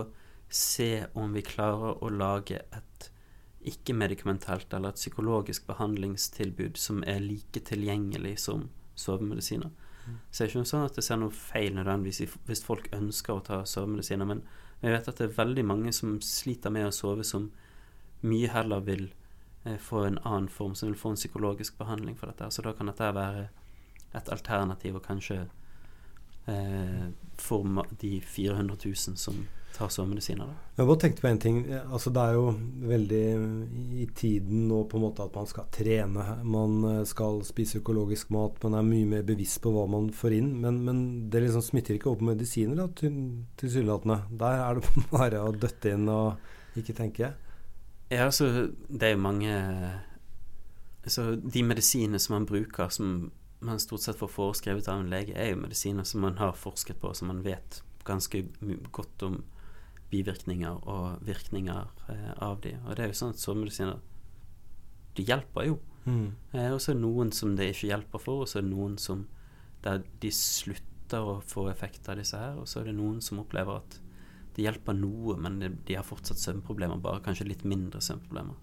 se 0.49 1.05
om 1.13 1.33
vi 1.33 1.41
klarer 1.41 2.03
å 2.03 2.09
lage 2.09 2.59
et 2.59 3.11
ikke-medikamentelt 3.61 4.73
eller 4.73 4.89
et 4.89 4.99
psykologisk 4.99 5.67
behandlingstilbud 5.67 6.77
som 6.77 7.03
er 7.07 7.21
like 7.21 7.61
tilgjengelig 7.67 8.39
som 8.39 8.69
sovemedisiner. 8.95 9.69
Mm. 10.07 10.17
Så 10.31 10.43
det 10.43 10.47
er 10.47 10.49
ikke 10.49 10.69
sånn 10.71 10.85
at 10.87 10.97
det 10.97 11.03
ser 11.05 11.19
noe 11.21 11.35
feil 11.35 11.75
nødvendigvis 11.77 12.37
hvis 12.47 12.63
folk 12.65 12.89
ønsker 12.95 13.37
å 13.37 13.45
ta 13.45 13.61
sovemedisiner, 13.69 14.25
men 14.25 14.43
jeg 14.81 14.95
vet 14.95 15.09
at 15.11 15.19
det 15.21 15.27
er 15.29 15.37
veldig 15.37 15.65
mange 15.65 15.93
som 15.93 16.17
sliter 16.25 16.73
med 16.73 16.87
å 16.89 16.95
sove, 16.95 17.23
som 17.27 17.51
mye 18.25 18.49
heller 18.49 18.81
vil 18.85 19.11
eh, 19.65 19.77
få 19.77 20.07
en 20.07 20.17
annen 20.25 20.49
form, 20.49 20.73
som 20.75 20.89
vil 20.89 20.97
få 20.97 21.13
en 21.13 21.19
psykologisk 21.19 21.77
behandling 21.77 22.17
for 22.17 22.31
dette. 22.31 22.49
Så 22.49 22.65
da 22.65 22.73
kan 22.73 22.89
dette 22.89 23.11
være 23.13 23.49
et 24.17 24.31
alternativ, 24.33 24.97
og 24.97 25.05
kanskje 25.05 25.43
eh, 26.51 27.09
for 27.41 27.65
de 27.99 28.19
400 28.21 28.77
000 28.85 29.17
som 29.17 29.41
tar 29.75 29.89
sovemedisiner. 29.89 30.49
Jeg 30.75 30.87
bare 30.87 30.99
tenkte 30.99 31.23
på 31.23 31.29
en 31.29 31.39
ting. 31.41 31.59
Altså, 31.81 32.11
det 32.13 32.21
er 32.21 32.37
jo 32.37 32.45
veldig 32.91 33.23
i 34.03 34.07
tiden 34.15 34.67
nå 34.69 34.83
på 34.89 34.99
en 34.99 35.05
måte 35.05 35.25
at 35.25 35.35
man 35.37 35.47
skal 35.49 35.69
trene. 35.73 36.25
Man 36.43 36.77
eh, 36.89 37.01
skal 37.09 37.41
spise 37.47 37.81
økologisk 37.81 38.33
mat. 38.35 38.59
Man 38.65 38.77
er 38.77 38.87
mye 38.87 39.09
mer 39.15 39.25
bevisst 39.27 39.61
på 39.63 39.73
hva 39.73 39.87
man 39.89 40.11
får 40.15 40.37
inn. 40.37 40.51
Men, 40.63 40.81
men 40.87 41.03
det 41.31 41.45
liksom 41.45 41.65
smitter 41.65 41.97
ikke 41.97 42.11
over 42.11 42.21
på 42.21 42.31
medisiner, 42.33 42.91
tilsynelatende. 42.97 44.21
Der 44.43 44.65
er 44.67 44.79
det 44.79 44.95
bare 45.15 45.43
å 45.45 45.55
døtte 45.55 45.95
inn 45.95 46.09
og 46.11 46.77
ikke 46.79 46.97
tenke. 46.97 47.33
Ja, 48.11 48.25
altså 48.27 48.49
det 48.89 49.07
er 49.07 49.13
jo 49.15 49.23
mange 49.23 49.53
Altså 51.01 51.31
de 51.33 51.63
medisinene 51.65 52.19
som 52.21 52.35
man 52.35 52.43
bruker, 52.45 52.91
som 52.93 53.31
man 53.61 53.79
stort 53.79 54.01
sett 54.01 54.17
får 54.17 54.31
foreskrevet 54.33 54.87
av 54.89 54.99
en 54.99 55.09
lege, 55.11 55.35
er 55.37 55.51
jo 55.53 55.61
medisiner 55.61 56.05
som 56.07 56.23
man 56.25 56.39
har 56.41 56.55
forsket 56.57 56.99
på, 57.01 57.13
som 57.13 57.29
man 57.29 57.43
vet 57.45 57.81
ganske 58.07 58.43
godt 58.91 59.25
om 59.27 59.41
bivirkninger 60.11 60.81
og 60.89 61.21
virkninger 61.25 61.91
eh, 62.09 62.31
av 62.43 62.59
de. 62.65 62.73
Og 62.85 62.97
det 62.97 63.05
er 63.05 63.11
jo 63.11 63.19
sånn 63.21 63.35
at 63.35 63.43
sovemedisiner 63.43 64.01
de 65.15 65.25
hjelper 65.27 65.67
jo. 65.69 65.77
Mm. 66.05 66.31
Eh, 66.55 66.71
og 66.73 66.81
så 66.81 66.91
er 66.91 66.97
det 66.97 67.03
noen 67.05 67.33
som 67.35 67.53
det 67.55 67.69
ikke 67.71 67.91
hjelper 67.91 68.23
for, 68.23 68.43
og 68.43 68.49
så 68.49 68.59
er 68.59 68.65
det 68.65 68.73
noen 68.73 68.97
som 69.01 69.27
der 69.85 70.01
de 70.23 70.31
slutter 70.35 71.27
å 71.27 71.39
få 71.45 71.67
effekt 71.71 72.09
av 72.09 72.19
disse 72.19 72.39
her, 72.39 72.57
og 72.59 72.67
så 72.69 72.81
er 72.81 72.89
det 72.89 72.97
noen 72.97 73.21
som 73.23 73.41
opplever 73.43 73.81
at 73.81 73.99
det 74.55 74.65
hjelper 74.65 74.97
noe, 74.97 75.37
men 75.39 75.61
de 75.61 75.95
har 75.95 76.07
fortsatt 76.07 76.41
søvnproblemer, 76.41 76.99
bare 77.03 77.23
kanskje 77.23 77.47
litt 77.47 77.63
mindre 77.67 78.01
søvnproblemer. 78.03 78.57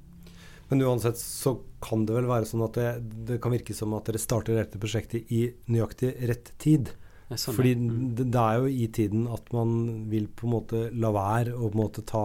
Men 0.69 0.85
uansett 0.85 1.19
så 1.21 1.55
kan 1.81 2.05
det 2.07 2.17
vel 2.17 2.29
være 2.29 2.49
sånn 2.49 2.65
at 2.67 2.77
det, 2.77 2.89
det 3.29 3.39
kan 3.43 3.55
virke 3.55 3.77
som 3.77 3.95
at 3.97 4.09
dere 4.09 4.21
starter 4.21 4.59
dette 4.59 4.81
prosjektet 4.81 5.31
i 5.33 5.47
nøyaktig 5.73 6.13
rett 6.29 6.53
tid. 6.61 6.93
Sånn, 7.29 7.57
Fordi 7.57 7.75
mm. 7.77 7.89
det, 8.17 8.27
det, 8.33 8.43
er 8.43 8.61
jo 8.61 8.69
i 8.73 8.87
tiden 8.93 9.27
at 9.33 9.51
man 9.53 9.73
vil 10.13 10.29
på 10.33 10.47
en 10.49 10.55
måte 10.55 10.85
la 10.97 11.13
være 11.13 11.57
å 11.57 11.67
på 11.67 11.77
en 11.77 11.81
måte 11.83 12.05
ta 12.09 12.25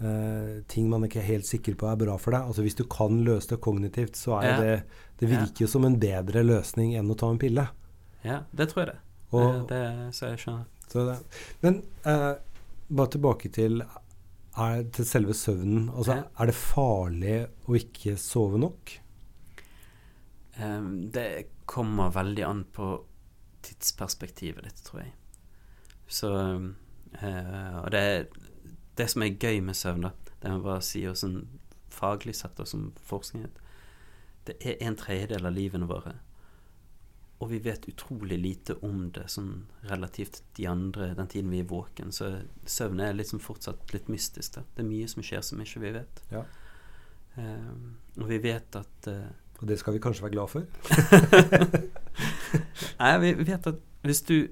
eh, 0.00 0.62
ting 0.72 0.88
man 0.92 1.04
ikke 1.04 1.20
er 1.20 1.28
helt 1.34 1.48
sikker 1.48 1.76
på 1.80 1.88
er 1.90 1.98
bra 2.00 2.16
for 2.20 2.36
deg. 2.36 2.48
Altså 2.48 2.64
Hvis 2.64 2.78
du 2.78 2.86
kan 2.92 3.20
løse 3.26 3.54
det 3.54 3.60
kognitivt, 3.64 4.16
så 4.20 4.38
er 4.40 4.48
ja. 4.48 4.56
det 4.60 5.02
Det 5.20 5.28
virker 5.32 5.64
jo 5.64 5.72
som 5.72 5.84
en 5.88 5.98
bedre 6.00 6.44
løsning 6.44 6.94
enn 6.96 7.12
å 7.12 7.16
ta 7.16 7.28
en 7.32 7.40
pille. 7.40 7.68
Ja, 8.24 8.42
det 8.52 8.70
tror 8.72 8.84
jeg 8.84 8.90
det. 8.94 8.98
Og, 9.36 9.62
det, 9.70 9.78
det 9.80 10.16
så 10.16 10.32
jeg 10.32 10.42
skjønner. 10.42 10.66
Så 10.92 11.04
det. 11.08 11.16
Men 11.64 11.80
eh, 12.08 12.32
bare 12.88 13.12
tilbake 13.14 13.50
til, 13.52 13.80
er, 14.56 14.86
til 14.92 15.06
selve 15.06 15.34
søvnen. 15.34 15.90
Altså. 15.90 16.22
Er 16.38 16.50
det 16.50 16.56
farlig 16.58 17.36
å 17.66 17.76
ikke 17.78 18.16
sove 18.20 18.60
nok? 18.60 18.96
Um, 20.56 21.10
det 21.12 21.28
kommer 21.68 22.14
veldig 22.14 22.44
an 22.46 22.64
på 22.72 22.90
tidsperspektivet 23.66 24.64
ditt, 24.64 24.82
tror 24.86 25.02
jeg. 25.04 25.12
Så 26.06 26.30
uh, 26.32 27.76
Og 27.82 27.90
det, 27.92 28.04
det 28.96 29.10
som 29.12 29.24
er 29.26 29.36
gøy 29.36 29.60
med 29.60 29.76
søvn, 29.76 30.06
da, 30.06 30.12
det 30.40 30.50
må 30.50 30.60
jeg 30.60 30.66
bare 30.68 30.86
si, 30.86 31.04
og 31.10 31.18
sånn 31.20 31.40
faglig 31.96 32.36
sett 32.36 32.60
og 32.60 32.68
som 32.68 32.90
forskning, 33.08 33.48
det 34.46 34.56
er 34.60 34.80
en 34.86 34.96
tredjedel 34.98 35.48
av 35.48 35.56
livene 35.56 35.88
våre. 35.90 36.18
Og 37.38 37.50
vi 37.50 37.58
vet 37.60 37.88
utrolig 37.88 38.38
lite 38.40 38.78
om 38.86 39.10
det 39.12 39.26
sånn 39.28 39.66
relativt 39.90 40.40
de 40.56 40.68
andre, 40.70 41.10
den 41.18 41.28
tiden 41.28 41.50
vi 41.52 41.60
er 41.60 41.68
våken. 41.68 42.12
Så 42.12 42.30
søvn 42.64 43.02
er 43.04 43.16
liksom 43.16 43.42
fortsatt 43.44 43.92
litt 43.92 44.08
mystisk. 44.08 44.56
Da. 44.56 44.62
Det 44.76 44.84
er 44.84 44.88
mye 44.88 45.08
som 45.10 45.24
skjer 45.26 45.44
som 45.44 45.60
ikke 45.60 45.82
vi 45.82 45.92
vet. 45.98 46.22
Ja. 46.32 46.46
Um, 47.36 47.98
og 48.16 48.30
vi 48.30 48.38
vet 48.40 48.78
at 48.80 49.08
uh, 49.12 49.26
Og 49.60 49.68
det 49.68 49.76
skal 49.78 49.92
vi 49.92 50.00
kanskje 50.00 50.24
være 50.24 50.32
glad 50.32 50.48
for? 50.48 50.64
Nei, 53.00 53.10
vi 53.20 53.34
vet 53.44 53.68
at 53.68 53.82
hvis 54.08 54.22
du 54.24 54.48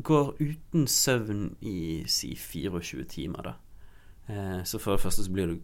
går 0.00 0.30
uten 0.40 0.86
søvn 0.88 1.50
i 1.60 2.04
si 2.08 2.32
24 2.36 3.04
timer, 3.04 3.50
da, 3.50 3.54
uh, 4.30 4.64
så 4.64 4.80
for 4.80 4.96
det 4.96 5.04
første 5.04 5.26
så 5.26 5.32
blir 5.32 5.52
du, 5.52 5.60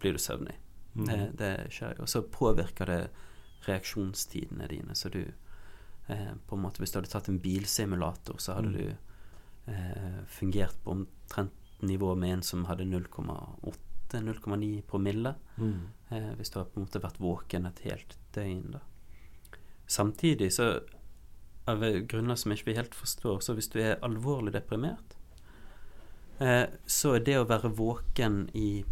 blir 0.00 0.12
du 0.12 0.20
søvnig. 0.20 0.58
Mm. 0.94 1.06
Det, 1.06 1.20
det, 1.38 1.52
skjer 1.72 1.96
jo. 1.96 2.04
Og 2.04 2.08
så 2.08 2.20
påvirker 2.20 2.92
det 2.92 3.00
reaksjonstidene 3.66 4.68
dine. 4.70 4.94
Så 4.94 5.08
du 5.08 5.22
eh, 6.06 6.32
på 6.46 6.56
en 6.56 6.62
måte 6.62 6.82
Hvis 6.82 6.92
du 6.92 7.00
hadde 7.00 7.12
tatt 7.12 7.28
en 7.28 7.40
bilsimulator, 7.40 8.38
så 8.38 8.58
hadde 8.58 8.68
mm. 8.68 8.76
du 8.78 9.72
eh, 9.72 10.20
fungert 10.26 10.76
på 10.84 10.90
omtrent 10.96 11.56
nivå 11.80 12.14
med 12.14 12.32
en 12.32 12.42
som 12.42 12.64
hadde 12.68 12.84
0,8-0,9 12.84 14.82
promille. 14.88 15.34
Mm. 15.56 15.88
Eh, 16.10 16.32
hvis 16.38 16.50
du 16.50 16.58
har 16.60 16.68
på 16.68 16.80
en 16.80 16.86
måte 16.86 17.02
vært 17.02 17.20
våken 17.20 17.66
et 17.66 17.84
helt 17.88 18.16
døgn, 18.34 18.76
da. 18.76 18.80
Samtidig 19.90 20.52
så 20.54 20.72
av 21.70 21.82
grunner 22.08 22.38
som 22.38 22.52
jeg 22.52 22.62
ikke 22.62 22.76
helt 22.78 22.94
forstår, 22.96 23.40
så 23.42 23.54
hvis 23.56 23.70
du 23.72 23.80
er 23.82 24.00
alvorlig 24.06 24.54
deprimert, 24.54 25.16
eh, 26.38 26.66
så 26.86 27.16
er 27.16 27.26
det 27.26 27.36
å 27.40 27.48
være 27.48 27.72
våken 27.76 28.44
i 28.56 28.84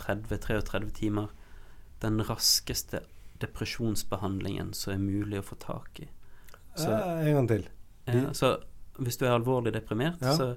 30-33 0.00 0.90
timer 0.94 1.32
den 2.02 2.22
raskeste 2.26 3.02
depresjonsbehandlingen 3.42 4.72
som 4.76 4.94
er 4.94 5.02
mulig 5.02 5.40
å 5.40 5.46
få 5.46 5.58
tak 5.62 6.00
i. 6.04 6.08
Så, 6.74 6.90
eh, 6.92 7.28
en 7.28 7.34
gang 7.40 7.48
til. 7.48 7.68
Eh, 8.06 8.32
så 8.32 8.56
hvis 8.98 9.16
du 9.16 9.26
er 9.26 9.36
alvorlig 9.36 9.72
deprimert, 9.74 10.22
ja. 10.22 10.34
så 10.36 10.56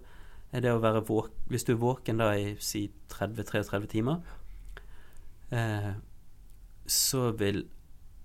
er 0.52 0.64
det 0.66 0.72
å 0.74 0.82
være 0.84 1.04
våken 1.08 1.50
Hvis 1.52 1.64
du 1.64 1.74
er 1.74 1.80
våken 1.80 2.18
da 2.18 2.32
i 2.36 2.56
si 2.60 2.90
30-33 3.12 3.88
timer, 3.92 4.22
eh, 5.52 5.94
så 6.88 7.32
vil 7.38 7.64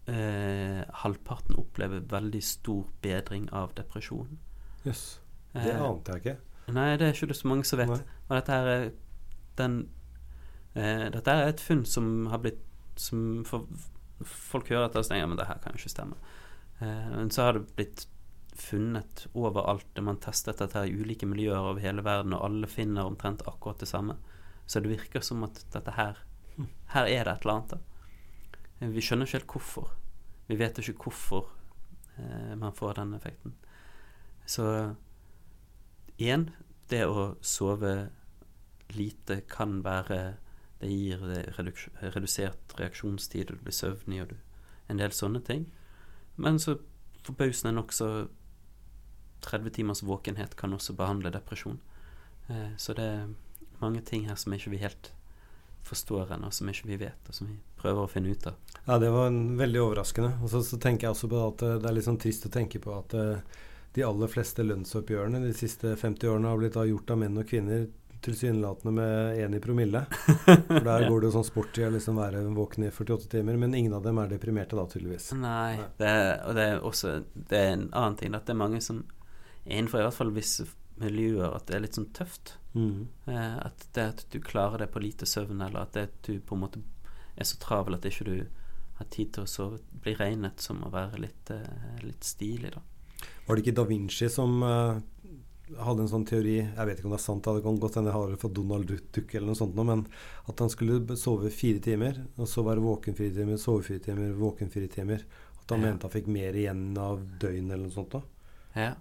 eh, 0.07 0.83
halvparten 1.03 1.59
oppleve 1.59 2.03
veldig 2.11 2.43
stor 2.43 2.85
bedring 3.03 3.49
av 3.53 3.75
depresjon. 3.77 4.39
Jøss. 4.85 4.87
Yes. 4.87 5.21
Det 5.57 5.73
eh, 5.73 5.83
ante 5.83 6.13
jeg 6.13 6.25
ikke. 6.25 6.37
Nei, 6.75 6.97
det 6.99 7.07
er 7.07 7.13
ikke 7.15 7.31
det 7.31 7.37
så 7.37 7.49
mange 7.49 7.65
som 7.65 7.79
vet. 7.79 7.93
Nei. 7.93 8.17
Og 8.29 8.37
dette 8.37 8.53
her 8.53 8.71
er 8.71 8.89
den 9.59 9.77
eh, 10.75 11.07
Dette 11.15 11.31
er 11.31 11.51
et 11.51 11.63
funn 11.63 11.85
som 11.87 12.27
har 12.33 12.43
blitt 12.43 12.63
Som 12.97 13.45
for, 13.45 13.67
folk 14.25 14.71
hører 14.71 14.87
dette 14.87 15.03
og 15.03 15.09
tenker 15.09 15.29
men 15.31 15.41
det 15.41 15.49
her 15.49 15.59
kan 15.63 15.75
jo 15.75 15.83
ikke 15.83 15.93
stemme. 15.93 16.19
Eh, 16.81 17.09
men 17.13 17.33
så 17.35 17.49
har 17.49 17.57
det 17.57 17.67
blitt 17.77 18.07
funnet 18.57 19.27
overalt. 19.37 20.01
Man 20.01 20.21
testet 20.23 20.63
dette 20.63 20.87
i 20.87 20.95
ulike 20.97 21.29
miljøer 21.29 21.61
over 21.61 21.83
hele 21.85 22.05
verden, 22.05 22.35
og 22.37 22.47
alle 22.47 22.71
finner 22.71 23.09
omtrent 23.09 23.45
akkurat 23.47 23.83
det 23.83 23.91
samme. 23.91 24.17
Så 24.67 24.81
det 24.81 24.95
virker 24.95 25.25
som 25.25 25.45
at 25.47 25.61
dette 25.73 25.97
her 25.99 26.25
Her 26.89 27.05
er 27.05 27.25
det 27.25 27.33
et 27.35 27.43
eller 27.45 27.53
annet. 27.53 27.71
da. 27.77 28.87
Vi 28.89 29.03
skjønner 29.05 29.27
ikke 29.27 29.37
helt 29.37 29.53
hvorfor. 29.53 29.91
Vi 30.49 30.57
vet 30.57 30.79
ikke 30.79 30.95
hvorfor 31.05 31.51
eh, 32.17 32.55
man 32.57 32.73
får 32.73 32.95
den 32.97 33.13
effekten. 33.13 33.53
Så 34.47 34.65
igjen, 36.17 36.51
det 36.89 37.05
å 37.05 37.35
sove 37.43 38.09
lite 38.95 39.43
kan 39.51 39.83
være 39.85 40.39
Det 40.81 40.91
gir 40.93 41.23
redusert 42.15 42.75
reaksjonstid, 42.79 43.51
og 43.51 43.59
du 43.59 43.65
blir 43.65 43.77
søvnig, 43.77 44.23
og 44.23 44.35
du 44.35 44.37
En 44.87 45.01
del 45.01 45.11
sånne 45.11 45.41
ting. 45.43 45.65
Men 46.37 46.61
så 46.63 46.77
forbausende 47.27 47.73
nok 47.75 47.91
så 47.93 48.29
30 49.43 49.71
timers 49.75 50.03
våkenhet 50.03 50.55
kan 50.57 50.73
også 50.73 50.95
behandle 50.95 51.33
depresjon. 51.35 51.81
Eh, 52.47 52.77
så 52.79 52.95
det 52.95 53.03
er 53.03 53.27
mange 53.81 54.01
ting 54.07 54.29
her 54.29 54.39
som 54.39 54.55
ikke 54.55 54.71
vi 54.71 54.83
helt 54.85 55.11
forstår 55.87 56.33
ennå, 56.35 56.51
som 56.51 56.69
ikke 56.71 56.89
vi 56.89 57.01
vet, 57.03 57.29
og 57.29 57.35
som 57.35 57.51
vi 57.51 57.59
prøver 57.79 58.03
å 58.03 58.11
finne 58.11 58.31
ut 58.31 58.47
av. 58.47 58.57
Ja, 58.87 58.99
det 59.03 59.11
var 59.15 59.31
veldig 59.61 59.83
overraskende. 59.83 60.33
Og 60.43 60.51
så, 60.51 60.63
så, 60.67 60.79
tenker 60.83 61.07
jeg 61.07 61.17
også 61.17 61.31
på 61.31 61.43
at 61.45 61.67
eh, 61.67 61.79
det 61.83 61.91
er 61.91 61.99
litt 61.99 62.09
sånn 62.09 62.23
trist 62.23 62.49
å 62.49 62.53
tenke 62.53 62.83
på 62.83 62.95
at 62.95 63.15
uh, 63.19 63.61
de 63.97 64.05
aller 64.07 64.31
fleste 64.31 64.65
lønnsoppgjørene 64.67 65.45
de 65.45 65.53
siste 65.57 65.95
50 65.97 66.33
årene 66.33 66.51
har 66.51 66.61
blitt 66.61 66.79
gjort 66.91 67.15
av 67.15 67.23
menn 67.23 67.39
og 67.41 67.49
kvinner 67.49 67.87
tilsynelatende 68.25 68.93
med 68.97 69.41
én 69.43 69.57
i 69.57 69.61
promille. 69.61 70.05
For 70.11 70.85
Der 70.87 71.07
går 71.11 71.21
det 71.21 71.29
jo 71.29 71.35
sånn 71.37 71.49
sport 71.49 71.79
i 71.81 71.87
å 71.87 71.93
liksom 71.95 72.19
være 72.21 72.45
våken 72.57 72.87
i 72.87 72.91
48 72.91 73.31
timer, 73.37 73.59
men 73.61 73.75
ingen 73.75 73.97
av 73.97 74.07
dem 74.07 74.19
er 74.23 74.33
deprimerte 74.33 74.79
da, 74.79 74.87
tydeligvis. 74.91 75.33
Nei, 75.39 75.77
Nei. 75.81 75.91
Det 76.01 76.15
og 76.47 76.59
det 76.59 76.67
er 76.71 76.83
også 76.91 77.15
det 77.35 77.61
er 77.61 77.71
en 77.75 77.87
annen 77.93 78.19
ting, 78.21 78.35
at 78.37 78.49
det 78.49 78.57
er 78.57 78.63
mange 78.65 78.83
som 78.85 79.05
innenfor 79.67 80.01
i 80.01 80.07
hvert 80.07 80.19
fall 80.19 80.35
visse 80.37 80.67
miljøer 81.03 81.53
at 81.53 81.67
det 81.69 81.77
er 81.77 81.85
litt 81.85 81.99
sånn 81.99 82.13
tøft. 82.17 82.57
Mm. 82.77 83.09
Eh, 83.29 83.57
at 83.67 83.89
det 83.97 84.07
at 84.13 84.27
du 84.33 84.39
klarer 84.45 84.85
det 84.85 84.93
på 84.93 85.03
lite 85.03 85.29
søvn, 85.29 85.61
eller 85.61 85.85
at 85.85 85.97
det 85.97 86.09
at 86.11 86.21
du 86.29 86.39
på 86.41 86.57
en 86.57 86.65
måte 86.67 86.85
er 87.37 87.49
så 87.49 87.59
travel 87.61 87.99
at 87.99 88.07
ikke 88.09 88.29
du 88.29 88.37
har 88.97 89.09
tid 89.13 89.35
til 89.37 89.45
å 89.45 89.51
sove, 89.51 89.81
blir 90.03 90.17
regnet 90.21 90.63
som 90.63 90.81
å 90.85 90.93
være 90.93 91.21
litt, 91.21 91.53
eh, 91.53 92.05
litt 92.05 92.25
stilig, 92.25 92.73
da. 92.73 92.85
Var 93.47 93.57
det 93.57 93.63
ikke 93.65 93.77
da 93.79 93.85
Vinci 93.89 94.29
som 94.33 94.59
uh, 94.65 94.99
hadde 95.75 96.05
en 96.05 96.11
sånn 96.11 96.27
teori 96.29 96.57
Jeg 96.61 96.87
vet 96.87 97.01
ikke 97.01 97.09
om 97.09 97.15
det 97.15 97.19
er 97.19 97.25
sant, 97.25 97.47
det 97.47 97.65
kan 97.65 97.79
godt 97.83 97.97
hende 97.99 98.13
jeg 98.13 98.17
har 98.17 98.37
fått 98.39 98.55
Donald 98.55 98.93
Duck 99.15 99.35
eller 99.35 99.51
noe 99.51 99.59
sånt, 99.59 99.79
men 99.79 100.05
at 100.47 100.63
han 100.63 100.71
skulle 100.73 101.17
sove 101.19 101.51
fire 101.55 101.83
timer, 101.83 102.21
og 102.37 102.51
så 102.51 102.63
være 102.67 102.85
våken 102.85 103.19
fire 103.19 103.35
timer, 103.35 103.59
sove 103.61 103.83
fire 103.87 104.05
timer, 104.05 104.31
våken 104.39 104.71
fire 104.71 104.91
timer. 104.93 105.25
At 105.59 105.75
han 105.75 105.83
ja. 105.83 105.91
mente 105.91 106.07
han 106.07 106.15
fikk 106.15 106.31
mer 106.31 106.55
igjen 106.55 106.89
av 107.03 107.25
døgn 107.43 107.73
eller 107.73 107.89
noe 107.89 107.95
sånt. 107.97 108.15
da. 108.15 108.23
Ja. 108.77 108.93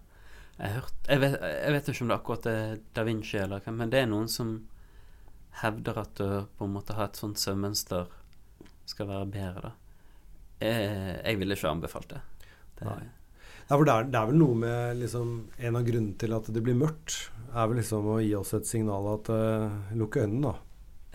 Jeg, 0.55 0.71
hørt, 0.71 0.99
jeg, 1.09 1.19
vet, 1.19 1.33
jeg, 1.43 1.71
vet, 1.75 1.89
ikke 1.91 2.05
om 2.05 2.11
det 2.11 2.15
akkurat 2.15 2.45
er 2.47 2.77
da 2.95 3.03
Vinci 3.03 3.37
eller 3.41 3.61
hva, 3.61 3.73
men 3.75 3.91
det 3.91 3.99
er 4.01 4.07
noen 4.07 4.29
som 4.31 4.53
hevder 5.61 5.99
at 5.99 6.21
å 6.23 6.29
på 6.55 6.67
en 6.67 6.75
måte 6.77 6.95
ha 6.95 7.09
et 7.09 7.19
sånt 7.19 7.41
søvnmønster 7.41 8.07
skal 8.87 9.09
være 9.09 9.27
bedre, 9.33 9.69
da. 9.69 9.73
Jeg, 10.63 11.19
jeg 11.19 11.39
ville 11.41 11.57
ikke 11.57 11.73
anbefalt 11.75 12.13
det. 12.13 12.21
det 12.79 12.87
Nei. 12.87 13.03
Ja, 13.65 13.73
for 13.73 13.85
det 13.87 13.93
er, 13.93 14.09
det 14.13 14.19
er, 14.19 14.29
vel 14.29 14.37
noe 14.37 14.55
med 14.61 14.99
liksom, 14.99 15.29
En 15.57 15.77
av 15.79 15.85
grunnene 15.87 16.17
til 16.21 16.35
at 16.37 16.49
det 16.53 16.61
blir 16.61 16.77
mørkt, 16.77 17.15
er 17.49 17.69
vel 17.69 17.79
liksom 17.79 18.09
å 18.13 18.19
gi 18.21 18.35
oss 18.37 18.53
et 18.53 18.67
signal 18.69 19.07
at 19.15 19.31
uh, 19.33 19.95
Lukk 19.97 20.19
øynene, 20.21 20.51
da. 20.51 20.55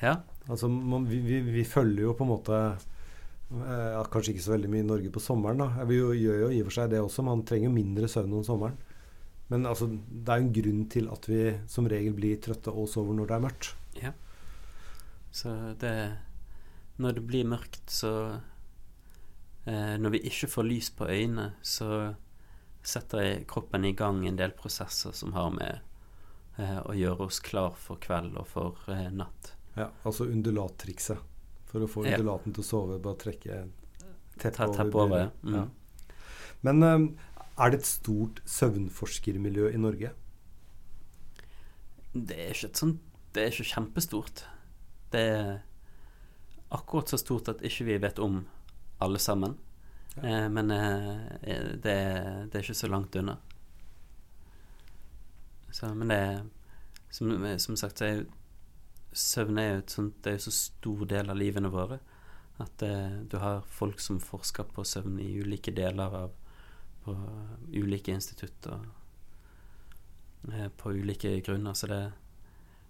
Ja. 0.00 0.14
Altså, 0.50 0.70
man, 0.70 1.04
vi, 1.06 1.20
vi, 1.22 1.42
vi, 1.46 1.64
følger 1.68 2.08
jo 2.08 2.14
på 2.18 2.26
en 2.26 2.32
måte 2.32 2.60
uh, 2.74 4.00
Kanskje 4.10 4.34
ikke 4.34 4.46
så 4.48 4.54
veldig 4.56 4.70
mye 4.72 4.82
i 4.82 4.88
Norge 4.88 5.12
på 5.14 5.22
sommeren, 5.22 5.62
da. 5.62 5.86
Vi 5.86 6.00
gjør 6.00 6.46
jo 6.46 6.48
i 6.50 6.62
og 6.62 6.70
for 6.70 6.78
seg 6.80 6.94
det 6.94 7.02
også. 7.04 7.26
Man 7.26 7.44
trenger 7.46 7.74
mindre 7.74 8.10
søvn 8.10 8.40
om 8.40 8.46
sommeren. 8.46 8.78
Men 9.50 9.66
altså, 9.66 9.88
det 9.90 10.30
er 10.30 10.42
en 10.42 10.52
grunn 10.54 10.82
til 10.90 11.08
at 11.10 11.26
vi 11.26 11.44
som 11.70 11.88
regel 11.90 12.14
blir 12.14 12.38
trøtte 12.42 12.70
og 12.70 12.86
sover 12.90 13.16
når 13.18 13.30
det 13.30 13.36
er 13.36 13.44
mørkt. 13.46 13.70
Ja. 13.98 14.12
Så 15.34 15.54
det 15.78 15.94
Når 16.98 17.12
det 17.12 17.22
blir 17.26 17.46
mørkt, 17.46 17.82
så 17.90 18.40
eh, 19.66 19.96
Når 19.98 20.10
vi 20.10 20.20
ikke 20.30 20.48
får 20.50 20.66
lys 20.66 20.90
på 20.90 21.06
øynene, 21.06 21.52
så 21.62 22.14
setter 22.82 23.44
kroppen 23.48 23.84
i 23.84 23.92
gang 23.92 24.22
en 24.28 24.38
del 24.38 24.54
prosesser 24.56 25.12
som 25.16 25.34
har 25.36 25.50
med 25.54 25.80
eh, 26.56 26.78
å 26.80 26.94
gjøre 26.96 27.28
oss 27.28 27.40
klar 27.44 27.74
for 27.78 28.00
kveld 28.02 28.38
og 28.40 28.48
for 28.48 28.92
eh, 28.92 29.10
natt. 29.12 29.54
Ja, 29.76 29.90
altså 30.02 30.26
undulattrikset. 30.30 31.26
For 31.70 31.84
å 31.84 31.90
få 31.90 32.02
undulaten 32.02 32.50
ja. 32.50 32.56
til 32.56 32.64
å 32.64 32.66
sove, 32.66 32.96
bare 33.02 33.20
trekke 33.20 33.60
teppet 34.40 34.64
over. 34.64 34.78
Tepp 34.80 34.96
over. 34.98 35.28
Mm. 35.44 35.58
ja. 35.60 35.66
Men 36.66 36.82
um, 36.82 37.04
er 37.60 37.72
det 37.72 37.80
et 37.80 37.88
stort 37.88 38.40
søvnforskermiljø 38.48 39.70
i 39.70 39.80
Norge? 39.80 40.10
Det 42.12 42.36
er 42.36 42.56
ikke 42.56 42.72
sånt 42.74 43.04
Det 43.30 43.44
er 43.44 43.52
ikke 43.54 43.70
kjempestort. 43.70 44.42
Det 45.12 45.20
er 45.22 45.50
akkurat 46.74 47.12
så 47.12 47.18
stort 47.20 47.48
at 47.52 47.62
ikke 47.66 47.86
vi 47.86 47.98
vet 48.02 48.18
om 48.18 48.40
alle 48.98 49.20
sammen. 49.22 49.54
Ja. 50.16 50.22
Eh, 50.22 50.48
men 50.50 50.70
eh, 50.70 51.10
det, 51.42 51.96
det, 52.50 52.54
er 52.54 52.64
ikke 52.64 52.74
så 52.82 52.90
langt 52.90 53.16
unna. 53.16 53.36
Så, 55.70 55.94
men 55.94 56.10
det 56.10 56.18
er 56.18 56.40
som, 57.10 57.32
som 57.58 57.76
sagt, 57.78 58.02
er, 58.02 58.24
søvn 59.12 59.58
er 59.58 59.72
jo 59.72 59.82
sånt, 59.90 60.20
det 60.22 60.32
er 60.32 60.38
jo 60.38 60.46
så 60.46 60.54
stor 60.54 61.04
del 61.10 61.30
av 61.30 61.38
livene 61.38 61.70
våre 61.72 61.98
at 62.60 62.82
eh, 62.84 63.16
du 63.30 63.38
har 63.40 63.64
folk 63.72 64.00
som 64.00 64.20
forsker 64.20 64.68
på 64.74 64.84
søvn 64.84 65.18
i 65.22 65.32
ulike 65.40 65.72
deler 65.74 66.16
av 66.24 66.36
på 67.00 67.14
ulike 67.72 68.12
institutter 68.12 68.82
eh, 70.52 70.68
på 70.76 70.92
ulike 70.92 71.40
grunner. 71.40 71.74
Så 71.74 71.86
det, 71.86 72.00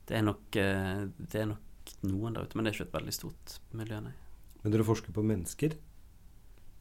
det, 0.06 0.16
er 0.18 0.24
nok, 0.26 0.56
eh, 0.56 1.04
det 1.16 1.42
er 1.44 1.52
nok 1.52 1.94
noen 2.06 2.35
der 2.35 2.48
ute, 2.48 2.59
men 2.59 2.66
det 2.66 2.72
er 2.72 2.80
ikke 2.80 2.88
et 2.88 2.98
veldig 2.98 3.14
stort 3.14 3.61
miljø, 3.78 4.00
nei. 4.02 4.16
Men 4.62 4.74
dere 4.74 4.87
forsker 4.87 5.14
på 5.16 5.24
mennesker? 5.24 5.78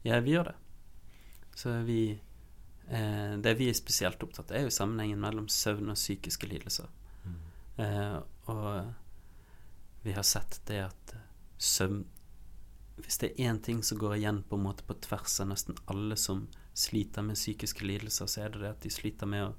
Ja, 0.02 0.20
vi 0.20 0.34
gjør 0.34 0.50
det. 0.50 0.56
Så 1.54 1.72
vi 1.84 2.20
eh, 2.88 3.32
Det 3.38 3.54
vi 3.58 3.68
er 3.68 3.76
spesielt 3.76 4.22
opptatt 4.22 4.50
av, 4.50 4.56
er 4.56 4.68
jo 4.68 4.74
sammenhengen 4.74 5.20
mellom 5.20 5.48
søvn 5.48 5.92
og 5.92 5.98
psykiske 5.98 6.48
lidelser. 6.48 6.88
Mm. 7.24 7.36
Eh, 7.84 8.16
og 8.52 8.94
vi 10.02 10.16
har 10.16 10.24
sett 10.24 10.60
det 10.70 10.80
at 10.86 11.14
søvn 11.60 12.06
Hvis 13.00 13.18
det 13.20 13.30
er 13.30 13.50
én 13.50 13.60
ting 13.64 13.82
som 13.84 13.98
går 13.98 14.18
igjen 14.18 14.42
på 14.48 14.56
en 14.56 14.64
måte 14.64 14.84
på 14.84 14.96
tvers 15.00 15.38
av 15.40 15.48
nesten 15.48 15.76
alle 15.88 16.16
som 16.20 16.48
sliter 16.76 17.24
med 17.24 17.38
psykiske 17.38 17.84
lidelser, 17.84 18.26
så 18.28 18.42
er 18.44 18.52
det 18.52 18.60
det 18.60 18.72
at 18.74 18.82
de 18.84 18.90
sliter 18.92 19.26
med 19.26 19.46
å, 19.46 19.54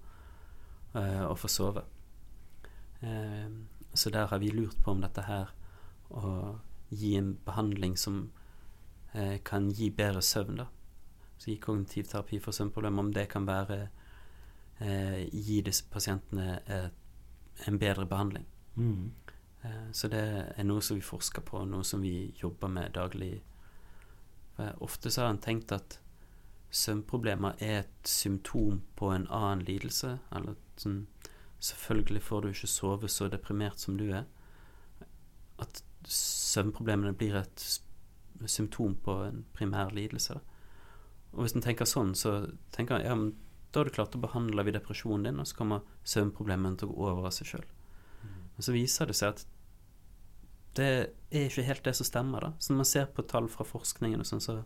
eh, 1.00 1.24
å 1.26 1.34
få 1.34 1.50
sove. 1.50 1.82
Uh, 3.02 3.50
så 3.94 4.12
der 4.14 4.28
har 4.30 4.38
vi 4.40 4.52
lurt 4.54 4.78
på 4.84 4.92
om 4.94 5.02
dette 5.02 5.24
her 5.26 5.50
å 6.14 6.60
gi 6.90 7.16
en 7.18 7.34
behandling 7.46 7.98
som 7.98 8.28
kan 9.44 9.70
gi 9.76 9.90
bedre 9.90 10.22
søvn, 10.22 10.62
da. 10.62 10.66
Så 11.38 11.52
gi 11.52 11.58
kognitiv 11.60 12.06
terapi 12.08 12.40
for 12.40 12.52
søvnproblemer, 12.56 13.00
om 13.04 13.14
det 13.14 13.30
kan 13.30 13.48
være 13.48 13.88
Gi 15.32 15.62
disse 15.62 15.86
pasientene 15.94 16.60
en 17.68 17.80
bedre 17.80 18.06
behandling. 18.10 18.46
Mm. 18.76 19.12
Så 19.94 20.08
det 20.10 20.22
er 20.58 20.66
noe 20.66 20.82
som 20.82 20.98
vi 20.98 21.04
forsker 21.06 21.44
på, 21.46 21.62
noe 21.70 21.86
som 21.86 22.02
vi 22.02 22.34
jobber 22.42 22.68
med 22.68 22.96
daglig. 22.98 23.44
ofte 24.80 25.12
så 25.12 25.22
har 25.22 25.30
en 25.30 25.38
tenkt 25.38 25.72
at 25.72 26.00
søvnproblemer 26.72 27.54
er 27.60 27.80
et 27.84 28.08
symptom 28.08 28.82
på 28.96 29.12
en 29.12 29.28
annen 29.30 29.66
lidelse. 29.68 30.18
Eller 30.32 30.56
sånn 30.78 31.08
Selvfølgelig 31.62 32.24
får 32.26 32.42
du 32.42 32.48
ikke 32.50 32.68
sove 32.68 33.08
så 33.10 33.28
deprimert 33.30 33.80
som 33.80 33.98
du 33.98 34.08
er. 34.10 34.24
At 35.62 35.84
søvnproblemene 36.10 37.14
blir 37.14 37.36
et 37.38 37.66
symptom 38.50 38.96
på 39.04 39.18
en 39.28 39.44
primær 39.54 39.94
lidelse. 39.96 40.40
Og 41.32 41.44
hvis 41.44 41.56
en 41.56 41.64
tenker 41.64 41.88
sånn, 41.88 42.16
så 42.18 42.40
tenker 42.76 43.00
en 43.00 43.06
ja, 43.06 43.16
men 43.16 43.34
da 43.72 43.80
har 43.80 43.88
du 43.88 43.96
klart 43.96 44.16
å 44.18 44.22
behandle 44.22 44.66
vi 44.68 44.74
depresjonen 44.76 45.30
din, 45.30 45.40
og 45.40 45.48
så 45.48 45.62
kommer 45.62 45.86
søvnproblemene 46.04 46.80
til 46.80 46.92
å 46.92 46.96
gå 46.96 47.08
over 47.14 47.30
av 47.30 47.36
seg 47.36 47.54
sjøl. 47.54 47.68
Mm. 48.22 48.40
Men 48.56 48.66
så 48.68 48.76
viser 48.76 49.08
det 49.08 49.16
seg 49.20 49.36
at 49.36 49.46
det 50.76 50.90
er 51.32 51.48
ikke 51.48 51.68
helt 51.68 51.84
det 51.88 51.96
som 52.00 52.08
stemmer, 52.08 52.44
da. 52.44 52.52
Så 52.60 52.72
når 52.72 52.82
man 52.82 52.90
ser 52.92 53.08
på 53.12 53.26
tall 53.28 53.48
fra 53.52 53.68
forskningen 53.68 54.24
og 54.24 54.28
sånn, 54.28 54.44
så 54.44 54.58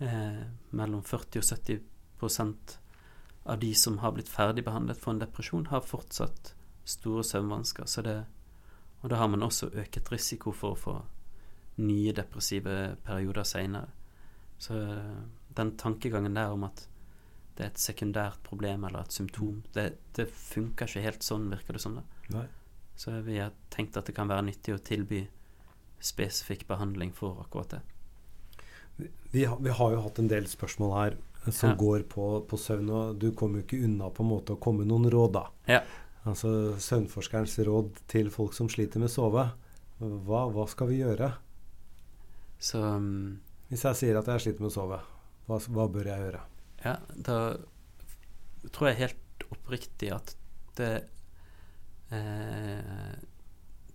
eh, 0.00 0.42
mellom 0.76 1.04
40 1.04 1.40
og 1.40 1.48
70% 1.48 2.78
av 3.44 3.60
de 3.60 3.72
som 3.76 3.98
har 4.00 4.14
blitt 4.16 4.32
ferdigbehandlet 4.32 5.00
for 5.00 5.12
en 5.12 5.20
depresjon, 5.20 5.68
har 5.68 5.84
fortsatt 5.84 6.54
store 6.88 7.24
søvnvansker. 7.24 7.88
Så 7.88 8.04
det, 8.04 8.16
og 9.02 9.12
da 9.12 9.20
har 9.20 9.28
man 9.32 9.44
også 9.44 9.70
øket 9.72 10.12
risiko 10.12 10.52
for 10.52 10.72
å 10.72 10.80
få 10.80 10.96
nye 11.82 12.14
depressive 12.14 12.96
perioder 13.04 13.46
seinere. 13.48 13.90
Så 14.58 14.76
den 15.54 15.76
tankegangen 15.78 16.36
der 16.36 16.52
om 16.54 16.66
at 16.68 16.86
det 17.54 17.64
er 17.64 17.70
et 17.70 17.78
sekundært 17.82 18.40
problem 18.46 18.84
eller 18.86 19.04
et 19.04 19.14
symptom, 19.14 19.62
det, 19.74 19.92
det 20.16 20.26
funker 20.26 20.90
ikke 20.90 21.04
helt 21.04 21.26
sånn, 21.26 21.46
virker 21.52 21.76
det 21.76 21.82
som. 21.82 22.00
det. 22.28 22.44
Så 22.98 23.14
vi 23.26 23.38
har 23.38 23.54
tenkt 23.74 23.98
at 23.98 24.06
det 24.08 24.14
kan 24.16 24.30
være 24.30 24.48
nyttig 24.48 24.74
å 24.74 24.82
tilby 24.82 25.24
spesifikk 26.04 26.66
behandling 26.68 27.12
for 27.14 27.38
akkurat 27.44 27.76
det. 27.76 27.82
Vi, 29.30 29.46
vi, 29.46 29.70
har 29.70 29.94
jo 29.94 30.02
hatt 30.04 30.18
en 30.22 30.30
del 30.30 30.46
spørsmål 30.50 30.92
her 30.94 31.16
som 31.50 31.72
ja. 31.72 31.78
går 31.78 32.04
på, 32.10 32.26
på, 32.48 32.58
søvn, 32.58 32.90
og 32.94 33.16
du 33.20 33.32
kommer 33.36 33.60
jo 33.60 33.66
ikke 33.66 33.82
unna 33.86 34.10
på 34.14 34.22
en 34.24 34.30
måte 34.30 34.54
å 34.54 34.60
komme 34.62 34.86
noen 34.88 35.08
råd, 35.12 35.34
da. 35.34 35.44
Ja. 35.70 35.80
Altså 36.24 36.74
søvnforskerens 36.80 37.58
råd 37.66 37.98
til 38.10 38.30
folk 38.32 38.54
som 38.56 38.70
sliter 38.72 39.02
med 39.02 39.10
å 39.10 39.14
sove. 39.14 39.48
Hva, 39.98 40.46
hva 40.54 40.64
skal 40.70 40.88
vi 40.90 41.02
gjøre? 41.02 41.34
Så 42.64 42.80
um, 42.80 43.40
Hvis 43.68 43.84
jeg 43.84 44.00
sier 44.00 44.18
at 44.20 44.28
jeg 44.30 44.46
sliter 44.46 44.64
med 44.64 44.72
å 44.72 44.74
sove, 44.74 45.00
hva, 45.48 45.60
hva 45.60 45.86
bør 45.92 46.08
jeg 46.08 46.26
gjøre? 46.26 46.42
Ja, 46.84 46.96
da 47.12 47.38
tror 48.72 48.90
jeg 48.90 49.00
helt 49.02 49.46
oppriktig 49.52 50.10
at 50.14 50.34
det 50.78 50.92
eh, 52.14 53.12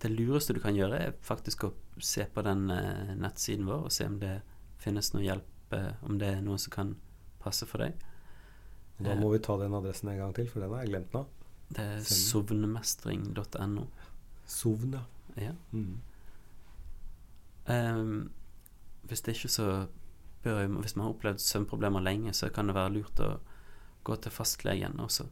Det 0.00 0.10
lureste 0.12 0.54
du 0.56 0.60
kan 0.62 0.76
gjøre, 0.76 1.00
er 1.08 1.16
faktisk 1.26 1.66
å 1.66 1.72
se 1.98 2.24
på 2.30 2.44
den 2.46 2.70
eh, 2.72 3.14
nettsiden 3.18 3.66
vår 3.68 3.88
og 3.88 3.94
se 3.94 4.06
om 4.08 4.20
det 4.22 4.38
finnes 4.80 5.10
noe 5.12 5.26
hjelp, 5.26 5.74
eh, 5.76 5.90
om 6.06 6.20
det 6.22 6.30
er 6.36 6.44
noe 6.44 6.58
som 6.62 6.72
kan 6.72 6.94
passe 7.42 7.66
for 7.68 7.82
deg. 7.84 7.98
Da 9.00 9.14
må 9.16 9.30
vi 9.32 9.40
ta 9.44 9.56
den 9.60 9.74
adressen 9.76 10.10
en 10.12 10.18
gang 10.20 10.32
til, 10.36 10.48
for 10.48 10.62
den 10.62 10.72
har 10.72 10.84
jeg 10.84 10.92
glemt 10.92 11.14
nå. 11.16 11.24
Det 11.70 11.84
er 11.84 12.02
sovnemestring.no. 12.04 13.84
Sovn, 14.50 14.96
ja. 14.96 15.02
ja. 15.40 15.54
Mm. 15.72 15.94
Um, 17.70 18.14
hvis 19.10 19.24
det 19.26 19.36
ikke 19.36 19.52
så 19.52 19.70
bør 20.40 20.62
Hvis 20.80 20.96
man 20.96 21.04
har 21.04 21.12
opplevd 21.12 21.42
søvnproblemer 21.44 22.00
lenge, 22.00 22.32
så 22.32 22.48
kan 22.48 22.70
det 22.70 22.74
være 22.74 22.94
lurt 22.94 23.18
å 23.20 23.34
gå 24.08 24.16
til 24.16 24.32
fastlegen 24.32 24.96
også. 25.00 25.26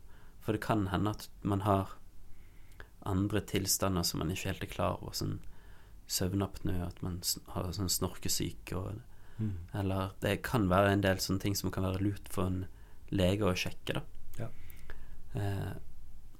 For 0.44 0.52
det 0.52 0.60
kan 0.60 0.88
hende 0.92 1.14
at 1.16 1.30
man 1.40 1.62
har 1.64 1.94
andre 3.08 3.40
tilstander 3.40 4.04
som 4.04 4.20
man 4.20 4.34
ikke 4.34 4.50
helt 4.50 4.66
er 4.66 4.72
klar 4.74 4.98
over. 4.98 5.16
Sånn 5.16 5.38
søvnapnø, 6.08 6.74
at 6.86 7.00
man 7.04 7.20
har 7.54 7.72
sånn 7.76 7.88
snorkesyke 7.92 8.76
og 8.76 9.00
mm. 9.38 9.56
Eller 9.80 10.14
det 10.20 10.38
kan 10.44 10.68
være 10.68 10.92
en 10.92 11.04
del 11.04 11.20
sånne 11.20 11.40
ting 11.44 11.56
som 11.56 11.72
kan 11.72 11.84
være 11.88 12.02
lurt 12.04 12.28
for 12.32 12.48
en 12.48 12.62
lege 13.08 13.48
å 13.48 13.56
sjekke, 13.56 14.00
da. 14.00 14.02
Ja. 14.38 14.48
Eh, 15.40 15.74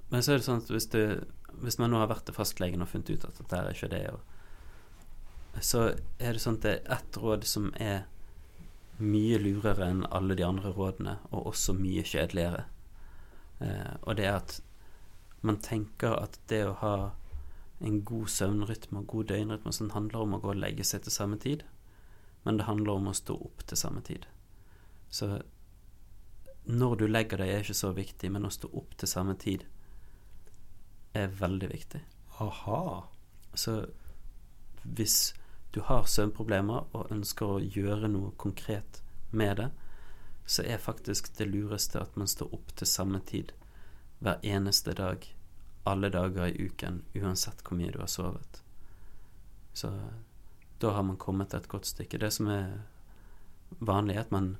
men 0.08 0.24
så 0.24 0.34
er 0.34 0.40
det 0.40 0.46
sånn 0.48 0.62
at 0.62 0.72
hvis, 0.72 0.88
du, 0.92 1.24
hvis 1.62 1.78
man 1.80 1.92
nå 1.92 2.00
har 2.00 2.10
vært 2.10 2.26
til 2.28 2.36
fastlegen 2.36 2.84
og 2.84 2.90
funnet 2.92 3.12
ut 3.12 3.28
at 3.28 3.40
dette 3.40 3.60
er 3.60 3.72
ikke 3.72 3.92
det, 3.92 4.02
og, 4.12 4.37
så 5.64 5.90
er 6.18 6.34
det 6.34 6.42
sånn 6.42 6.58
at 6.58 6.64
det 6.66 6.72
er 6.76 6.96
ett 6.98 7.18
råd 7.20 7.46
som 7.48 7.70
er 7.80 8.06
mye 8.98 9.38
lurere 9.38 9.86
enn 9.86 10.02
alle 10.10 10.34
de 10.38 10.44
andre 10.46 10.72
rådene, 10.74 11.18
og 11.30 11.52
også 11.52 11.74
mye 11.78 12.02
kjedeligere. 12.06 12.64
Eh, 13.62 13.94
og 14.02 14.18
det 14.18 14.26
er 14.26 14.40
at 14.40 14.58
man 15.46 15.60
tenker 15.62 16.16
at 16.18 16.38
det 16.50 16.64
å 16.66 16.78
ha 16.82 16.94
en 17.78 18.00
god 18.06 18.26
søvnrytme 18.34 19.04
og 19.04 19.12
god 19.12 19.28
døgnrytme 19.30 19.72
sånn 19.74 19.94
handler 19.94 20.24
om 20.24 20.34
å 20.34 20.40
gå 20.42 20.50
og 20.50 20.58
legge 20.58 20.86
seg 20.86 21.04
til 21.04 21.14
samme 21.14 21.38
tid, 21.42 21.62
men 22.42 22.58
det 22.58 22.66
handler 22.66 22.98
om 22.98 23.10
å 23.10 23.16
stå 23.16 23.36
opp 23.48 23.62
til 23.66 23.78
samme 23.78 24.02
tid. 24.06 24.26
Så 25.10 25.30
når 26.68 26.96
du 27.00 27.06
legger 27.06 27.40
deg, 27.40 27.52
er 27.52 27.64
ikke 27.64 27.78
så 27.78 27.92
viktig, 27.96 28.30
men 28.34 28.46
å 28.48 28.52
stå 28.52 28.70
opp 28.76 28.96
til 28.98 29.08
samme 29.10 29.36
tid 29.40 29.64
er 31.16 31.30
veldig 31.38 31.70
viktig. 31.70 32.02
Aha. 32.42 32.82
Så 33.54 33.78
hvis 34.82 35.32
du 35.70 35.80
har 35.84 36.08
søvnproblemer 36.08 36.88
og 36.96 37.12
ønsker 37.12 37.46
å 37.46 37.60
gjøre 37.60 38.08
noe 38.10 38.32
konkret 38.40 39.02
med 39.30 39.56
det, 39.60 39.68
så 40.48 40.64
er 40.64 40.80
faktisk 40.80 41.34
det 41.36 41.50
lureste 41.50 42.00
at 42.00 42.16
man 42.16 42.30
står 42.30 42.54
opp 42.56 42.72
til 42.76 42.88
samme 42.88 43.20
tid 43.20 43.52
hver 44.24 44.40
eneste 44.42 44.94
dag, 44.96 45.26
alle 45.84 46.08
dager 46.12 46.48
i 46.48 46.68
uken, 46.68 47.02
uansett 47.14 47.60
hvor 47.64 47.76
mye 47.78 47.92
du 47.92 48.00
har 48.00 48.08
sovet. 48.10 48.62
Så 49.76 49.92
da 50.80 50.94
har 50.96 51.04
man 51.04 51.20
kommet 51.20 51.54
et 51.54 51.68
godt 51.68 51.86
stykke. 51.86 52.18
Det 52.18 52.30
som 52.34 52.48
er 52.50 52.80
vanlig, 53.78 54.16
er 54.16 54.24
at 54.24 54.32
man 54.34 54.56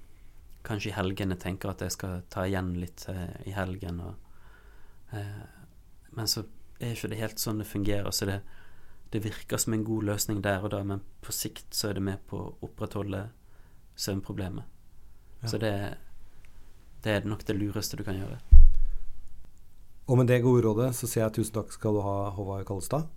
kanskje 0.69 0.93
i 0.93 0.97
helgene 0.97 1.39
tenker 1.41 1.73
at 1.73 1.83
jeg 1.83 1.97
skal 1.97 2.23
ta 2.31 2.45
igjen 2.47 2.75
litt 2.79 3.07
eh, 3.09 3.35
i 3.49 3.55
helgen, 3.57 4.01
og 4.05 5.17
eh, 5.17 5.45
men 6.11 6.29
så 6.29 6.45
er 6.79 6.95
ikke 6.95 7.11
det 7.13 7.21
helt 7.21 7.43
sånn 7.43 7.63
det 7.63 7.69
fungerer. 7.69 8.11
Så 8.15 8.29
det, 8.29 8.41
det, 9.11 9.23
virker 9.25 9.61
som 9.61 9.75
en 9.75 9.85
god 9.85 10.09
løsning 10.11 10.43
der 10.45 10.65
og 10.65 10.73
da, 10.75 10.83
men 10.85 11.03
på 11.25 11.33
sikt 11.33 11.75
så 11.75 11.91
er 11.91 11.99
det 11.99 12.05
med 12.05 12.23
på 12.29 12.41
å 12.41 12.53
opprettholde 12.67 13.29
søvnproblemet. 13.99 14.65
Ja. 15.43 15.51
Så 15.51 15.61
det, 15.63 15.75
det 17.05 17.15
er 17.15 17.29
nok 17.29 17.45
det 17.47 17.57
lureste 17.59 17.99
du 17.99 18.05
kan 18.07 18.19
gjøre. 18.19 18.39
Og 20.09 20.17
med 20.17 20.31
det 20.31 20.41
gode 20.41 20.65
rådet 20.65 20.95
så 20.97 21.09
sier 21.09 21.27
jeg 21.27 21.37
tusen 21.37 21.59
takk 21.59 21.73
skal 21.75 21.99
du 21.99 22.03
ha, 22.05 22.17
Håvard 22.33 22.65
Kallestad. 22.69 23.09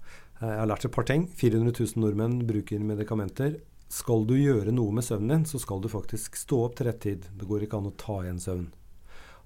Eh, 0.41 0.47
jeg 0.49 0.59
har 0.59 0.69
lært 0.69 0.87
et 0.87 0.95
par 0.95 1.07
ting. 1.07 1.27
400 1.39 1.71
000 1.71 2.03
nordmenn 2.03 2.41
bruker 2.49 2.83
medikamenter. 2.83 3.61
Skal 3.91 4.25
du 4.27 4.35
gjøre 4.35 4.73
noe 4.75 4.95
med 4.95 5.03
søvnen 5.03 5.33
din, 5.33 5.47
så 5.47 5.59
skal 5.59 5.81
du 5.83 5.89
faktisk 5.91 6.37
stå 6.39 6.65
opp 6.65 6.77
til 6.79 6.87
rett 6.87 7.01
tid. 7.03 7.27
Det 7.35 7.47
går 7.47 7.65
ikke 7.65 7.79
an 7.79 7.89
å 7.89 7.95
ta 7.99 8.21
igjen 8.23 8.39
søvn. 8.43 8.69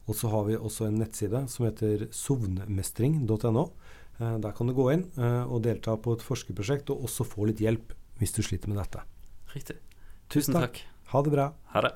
Og 0.05 0.17
så 0.17 0.29
har 0.29 0.45
vi 0.45 0.57
også 0.57 0.85
en 0.87 0.99
nettside 1.01 1.45
som 1.49 1.65
heter 1.65 2.07
sovnmestring.no. 2.13 3.63
Eh, 4.19 4.37
der 4.39 4.55
kan 4.55 4.69
du 4.69 4.75
gå 4.77 4.87
inn 4.93 5.05
eh, 5.19 5.43
og 5.43 5.63
delta 5.65 5.97
på 5.99 6.15
et 6.15 6.23
forskerprosjekt, 6.23 6.91
og 6.93 7.07
også 7.09 7.27
få 7.27 7.49
litt 7.49 7.63
hjelp 7.63 7.93
hvis 8.19 8.35
du 8.35 8.41
sliter 8.45 8.71
med 8.71 8.79
dette. 8.79 9.03
Riktig. 9.55 9.77
Tusen 10.31 10.55
takk. 10.55 10.79
takk. 10.79 11.09
Ha 11.11 11.23
det 11.25 11.35
bra. 11.35 11.49
Ha 11.75 11.85
det. 11.85 11.93